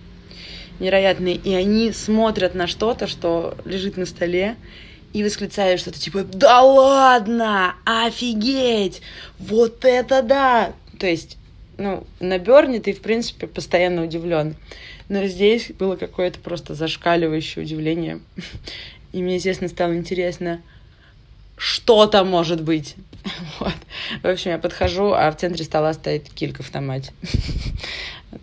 невероятные. 0.78 1.36
И 1.36 1.54
они 1.54 1.92
смотрят 1.92 2.54
на 2.54 2.66
что-то, 2.66 3.06
что 3.06 3.56
лежит 3.64 3.96
на 3.96 4.06
столе, 4.06 4.56
и 5.12 5.22
восклицают 5.22 5.80
что-то 5.80 5.98
типа 5.98 6.24
«Да 6.24 6.62
ладно! 6.62 7.74
Офигеть! 7.84 9.00
Вот 9.38 9.84
это 9.84 10.22
да!» 10.22 10.72
То 10.98 11.06
есть, 11.06 11.38
ну, 11.78 12.04
на 12.20 12.38
Берне 12.38 12.80
ты, 12.80 12.92
в 12.92 13.00
принципе, 13.00 13.46
постоянно 13.46 14.04
удивлен. 14.04 14.56
Но 15.08 15.26
здесь 15.26 15.70
было 15.78 15.96
какое-то 15.96 16.38
просто 16.38 16.74
зашкаливающее 16.74 17.64
удивление. 17.64 18.20
И 19.14 19.22
мне, 19.22 19.36
естественно, 19.36 19.70
стало 19.70 19.96
интересно, 19.96 20.60
что 21.56 22.06
там 22.08 22.28
может 22.28 22.60
быть. 22.62 22.96
Вот. 23.60 23.72
В 24.22 24.26
общем, 24.26 24.50
я 24.50 24.58
подхожу, 24.58 25.12
а 25.12 25.30
в 25.30 25.36
центре 25.36 25.64
стола 25.64 25.94
стоит 25.94 26.28
килька 26.28 26.64
в 26.64 26.70
томате. 26.70 27.12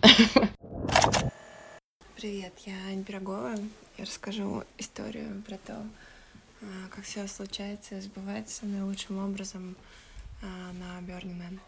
Привет, 2.16 2.54
я 2.64 2.72
Аня 2.88 3.04
Пирогова. 3.04 3.54
Я 3.98 4.04
расскажу 4.06 4.64
историю 4.78 5.42
про 5.46 5.58
то, 5.58 5.76
а, 6.62 6.66
как 6.90 7.04
все 7.04 7.28
случается 7.28 7.96
и 7.96 8.00
сбывается 8.00 8.64
наилучшим 8.64 9.22
образом 9.22 9.76
а, 10.40 10.72
на 10.72 10.98
Man. 11.06 11.58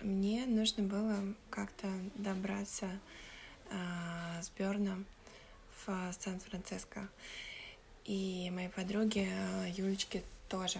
Мне 0.00 0.46
нужно 0.46 0.84
было 0.84 1.16
как-то 1.50 1.88
добраться 2.14 2.86
а, 3.72 4.40
с 4.40 4.50
Берна 4.56 4.96
в 5.84 6.12
Сан-Франциско. 6.18 7.08
И 8.04 8.50
моей 8.52 8.68
подруге 8.68 9.28
Юлечке 9.76 10.22
тоже. 10.48 10.78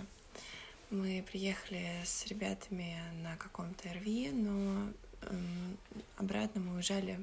Мы 0.90 1.24
приехали 1.30 2.02
с 2.04 2.26
ребятами 2.26 2.96
на 3.22 3.36
каком-то 3.36 3.88
РВ, 3.92 4.32
но 4.32 4.88
обратно 6.16 6.60
мы 6.60 6.76
уезжали 6.76 7.18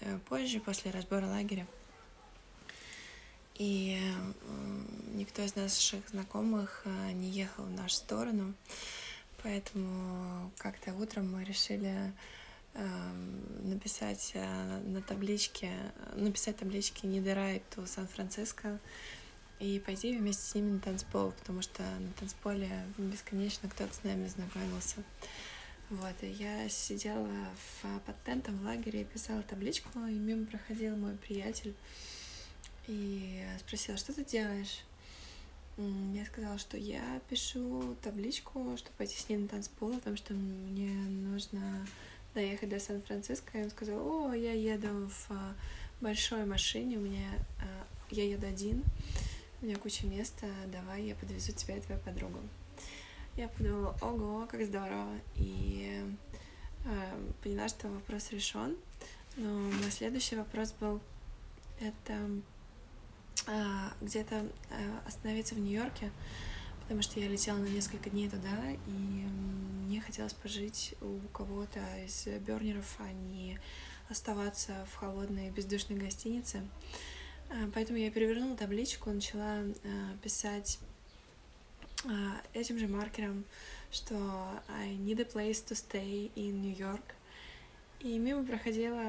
Э, 0.00 0.18
позже, 0.28 0.60
после 0.60 0.90
разбора 0.90 1.26
лагеря. 1.26 1.66
И 3.56 3.98
никто 5.14 5.42
из 5.42 5.56
наших 5.56 6.08
знакомых 6.08 6.82
э, 6.84 7.12
не 7.12 7.28
ехал 7.28 7.64
в 7.64 7.72
нашу 7.72 7.96
сторону, 7.96 8.54
поэтому 9.42 10.52
как-то 10.58 10.94
утром 10.94 11.32
мы 11.32 11.42
решили 11.42 11.88
эм, 11.88 12.14
написать 13.64 14.32
э, 14.34 14.80
на 14.86 15.02
табличке, 15.02 15.72
написать 16.14 16.56
таблички 16.56 17.06
«Не 17.06 17.20
дырай 17.20 17.62
ту 17.74 17.86
Сан-Франциско» 17.86 18.78
и 19.58 19.80
пойти 19.80 20.16
вместе 20.16 20.42
с 20.42 20.54
ними 20.54 20.72
на 20.72 20.80
танцпол, 20.80 21.32
потому 21.32 21.62
что 21.62 21.82
на 21.82 22.12
танцполе 22.12 22.84
бесконечно 22.96 23.68
кто-то 23.68 23.92
с 23.92 24.04
нами 24.04 24.28
знакомился. 24.28 25.02
Вот, 25.90 26.14
и 26.22 26.28
я 26.28 26.68
сидела 26.68 27.28
в, 27.56 28.00
под 28.00 28.22
тентом 28.22 28.58
в 28.58 28.64
лагере 28.64 29.02
и 29.02 29.04
писала 29.04 29.42
табличку, 29.42 29.98
и 30.06 30.12
мимо 30.12 30.46
проходил 30.46 30.96
мой 30.96 31.16
приятель 31.16 31.74
и 32.86 33.42
спросила, 33.60 33.96
что 33.96 34.12
ты 34.12 34.24
делаешь? 34.24 34.84
Я 35.76 36.26
сказала, 36.26 36.58
что 36.58 36.76
я 36.76 37.20
пишу 37.30 37.96
табличку, 38.02 38.76
чтобы 38.76 38.96
пойти 38.96 39.16
с 39.16 39.28
ней 39.28 39.38
на 39.38 39.48
танцпол, 39.48 39.94
потому 39.94 40.16
что 40.16 40.34
мне 40.34 40.90
нужно 40.90 41.86
доехать 42.34 42.68
до 42.68 42.78
Сан-Франциско. 42.78 43.58
И 43.58 43.62
он 43.62 43.70
сказал, 43.70 43.98
о, 44.00 44.32
я 44.34 44.52
еду 44.52 45.08
в 45.08 45.54
большой 46.00 46.44
машине, 46.44 46.98
у 46.98 47.00
меня 47.00 47.28
я 48.10 48.24
еду 48.24 48.46
один, 48.46 48.82
у 49.60 49.66
меня 49.66 49.76
куча 49.76 50.06
места, 50.06 50.46
давай 50.72 51.02
я 51.02 51.14
подвезу 51.14 51.52
тебя 51.52 51.76
и 51.76 51.80
твою 51.80 52.00
подругу 52.00 52.38
я 53.38 53.48
подумала, 53.48 53.96
ого, 54.00 54.46
как 54.50 54.64
здорово. 54.64 55.14
И 55.36 56.02
э, 56.84 57.30
поняла, 57.42 57.68
что 57.68 57.88
вопрос 57.88 58.32
решен. 58.32 58.76
Но 59.36 59.48
мой 59.48 59.90
следующий 59.92 60.34
вопрос 60.34 60.74
был, 60.80 61.00
это 61.80 62.18
э, 63.46 63.88
где-то 64.00 64.44
э, 64.70 64.98
остановиться 65.06 65.54
в 65.54 65.60
Нью-Йорке, 65.60 66.10
потому 66.88 67.02
что 67.02 67.20
я 67.20 67.28
летела 67.28 67.58
на 67.58 67.66
несколько 67.66 68.08
дней 68.08 68.30
туда, 68.30 68.56
и 68.86 68.90
мне 68.90 70.00
хотелось 70.00 70.32
пожить 70.32 70.94
у 71.02 71.18
кого-то 71.34 71.80
из 72.02 72.26
бернеров, 72.40 72.96
а 72.98 73.12
не 73.12 73.60
оставаться 74.08 74.86
в 74.90 74.94
холодной 74.94 75.50
бездушной 75.50 75.98
гостинице. 75.98 76.66
Э, 77.50 77.70
поэтому 77.74 77.98
я 77.98 78.10
перевернула 78.10 78.56
табличку, 78.56 79.10
начала 79.10 79.64
э, 79.64 79.74
писать 80.22 80.78
а, 82.06 82.40
этим 82.54 82.78
же 82.78 82.88
маркером, 82.88 83.44
что 83.90 84.16
I 84.68 84.94
need 84.94 85.20
a 85.20 85.24
place 85.24 85.62
to 85.66 85.74
stay 85.74 86.32
in 86.36 86.52
New 86.62 86.74
York. 86.74 87.02
И 88.00 88.18
мимо 88.18 88.46
проходила 88.46 89.02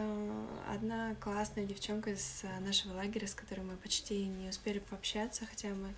одна 0.67 1.15
классная 1.15 1.63
девчонка 1.63 2.09
из 2.09 2.43
нашего 2.59 2.95
лагеря, 2.95 3.27
с 3.27 3.35
которой 3.35 3.61
мы 3.61 3.77
почти 3.77 4.25
не 4.25 4.49
успели 4.49 4.79
пообщаться, 4.79 5.45
хотя 5.45 5.69
мы 5.69 5.93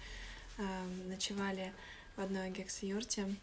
ночевали 1.08 1.74
в 2.16 2.22
одной 2.22 2.50
гекс-юрте. 2.50 3.36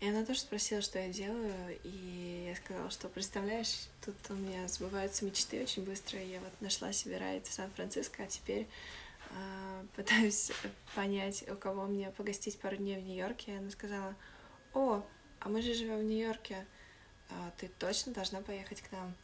И 0.00 0.08
она 0.08 0.24
тоже 0.24 0.40
спросила, 0.40 0.80
что 0.80 1.00
я 1.00 1.08
делаю, 1.08 1.76
и 1.82 2.46
я 2.48 2.54
сказала, 2.54 2.88
что, 2.90 3.08
представляешь, 3.08 3.88
тут 4.04 4.14
у 4.30 4.34
меня 4.34 4.68
сбываются 4.68 5.24
мечты 5.24 5.60
очень 5.60 5.84
быстро, 5.84 6.20
и 6.20 6.30
я 6.30 6.38
вот 6.38 6.52
нашла 6.60 6.92
себе 6.92 7.18
райд 7.18 7.46
в 7.48 7.52
Сан-Франциско, 7.52 8.22
а 8.22 8.26
теперь 8.26 8.68
а, 9.30 9.84
пытаюсь 9.96 10.52
понять, 10.94 11.44
у 11.50 11.56
кого 11.56 11.86
мне 11.86 12.12
погостить 12.12 12.60
пару 12.60 12.76
дней 12.76 12.96
в 12.96 13.02
Нью-Йорке. 13.02 13.58
Она 13.58 13.70
сказала, 13.70 14.14
о, 14.72 15.02
а 15.40 15.48
мы 15.48 15.62
же 15.62 15.74
живем 15.74 15.98
в 15.98 16.04
Нью-Йорке, 16.04 16.64
а, 17.30 17.52
ты 17.56 17.68
точно 17.80 18.12
должна 18.12 18.40
поехать 18.40 18.82
к 18.82 18.92
нам. 18.92 19.14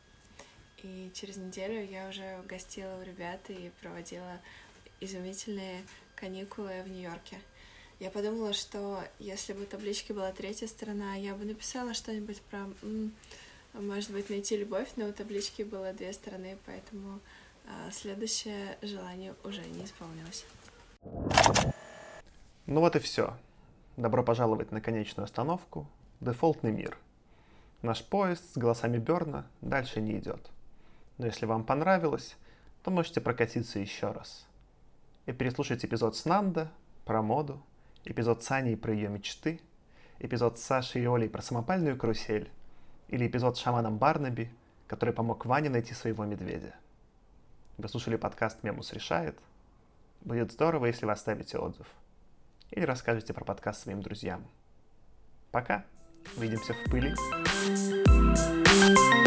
И 0.79 1.11
через 1.14 1.37
неделю 1.37 1.88
я 1.88 2.09
уже 2.09 2.42
гостила 2.48 2.98
у 2.98 3.03
ребят 3.03 3.40
и 3.48 3.70
проводила 3.81 4.40
изумительные 5.00 5.85
каникулы 6.16 6.83
в 6.85 6.88
Нью-Йорке. 6.88 7.38
Я 8.00 8.11
подумала, 8.11 8.53
что 8.53 9.03
если 9.18 9.53
бы 9.53 9.66
таблички 9.66 10.12
была 10.12 10.33
третья 10.33 10.66
сторона, 10.66 11.14
я 11.14 11.35
бы 11.35 11.44
написала 11.44 11.94
что-нибудь 11.94 12.40
про, 12.42 12.66
может 13.74 14.11
быть, 14.11 14.31
найти 14.31 14.57
любовь, 14.57 14.88
но 14.96 15.07
у 15.07 15.12
таблички 15.12 15.62
было 15.62 15.92
две 15.92 16.12
стороны, 16.12 16.59
поэтому 16.66 17.20
а 17.66 17.90
следующее 17.90 18.77
желание 18.83 19.35
уже 19.42 19.62
не 19.64 19.85
исполнилось. 19.85 20.44
Ну 22.66 22.81
вот 22.81 22.96
и 22.96 22.98
все. 22.98 23.37
Добро 23.96 24.22
пожаловать 24.22 24.70
на 24.70 24.81
конечную 24.81 25.24
остановку. 25.24 25.87
Дефолтный 26.20 26.72
мир. 26.72 26.98
Наш 27.81 28.05
поезд 28.05 28.55
с 28.55 28.57
голосами 28.57 28.98
Берна 28.98 29.46
дальше 29.61 30.00
не 30.00 30.18
идет. 30.18 30.50
Но 31.18 31.27
если 31.27 31.46
вам 31.46 31.64
понравилось, 31.64 32.37
то 32.83 32.90
можете 32.90 33.20
прокатиться 33.20 33.79
еще 33.79 34.11
раз. 34.11 34.46
И 35.26 35.32
переслушать 35.32 35.84
эпизод 35.84 36.16
с 36.16 36.24
Нанда 36.26 36.70
про 37.04 37.22
моду, 37.22 37.62
эпизод 38.04 38.42
с 38.42 38.50
Аней 38.50 38.76
про 38.76 38.92
ее 38.92 39.08
мечты, 39.08 39.60
эпизод 40.18 40.58
с 40.58 40.62
Сашей 40.62 41.02
и 41.02 41.06
Олей 41.06 41.28
про 41.28 41.40
самопальную 41.40 41.96
карусель, 41.96 42.50
или 43.08 43.26
эпизод 43.26 43.56
с 43.56 43.60
шаманом 43.60 43.96
Барнаби, 43.96 44.50
который 44.87 45.14
помог 45.14 45.46
Ване 45.46 45.70
найти 45.70 45.94
своего 45.94 46.24
медведя. 46.24 46.74
Вы 47.78 47.88
слушали 47.88 48.16
подкаст 48.16 48.62
«Мемус 48.62 48.92
решает». 48.92 49.38
Будет 50.20 50.52
здорово, 50.52 50.87
если 50.87 51.06
вы 51.06 51.12
оставите 51.12 51.58
отзыв. 51.58 51.87
Или 52.70 52.84
расскажете 52.84 53.32
про 53.32 53.44
подкаст 53.44 53.82
своим 53.82 54.00
друзьям. 54.00 54.46
Пока. 55.50 55.84
Увидимся 56.37 56.72
в 56.74 56.90
пыли. 56.90 57.14
thank 58.74 58.98
you 58.98 59.23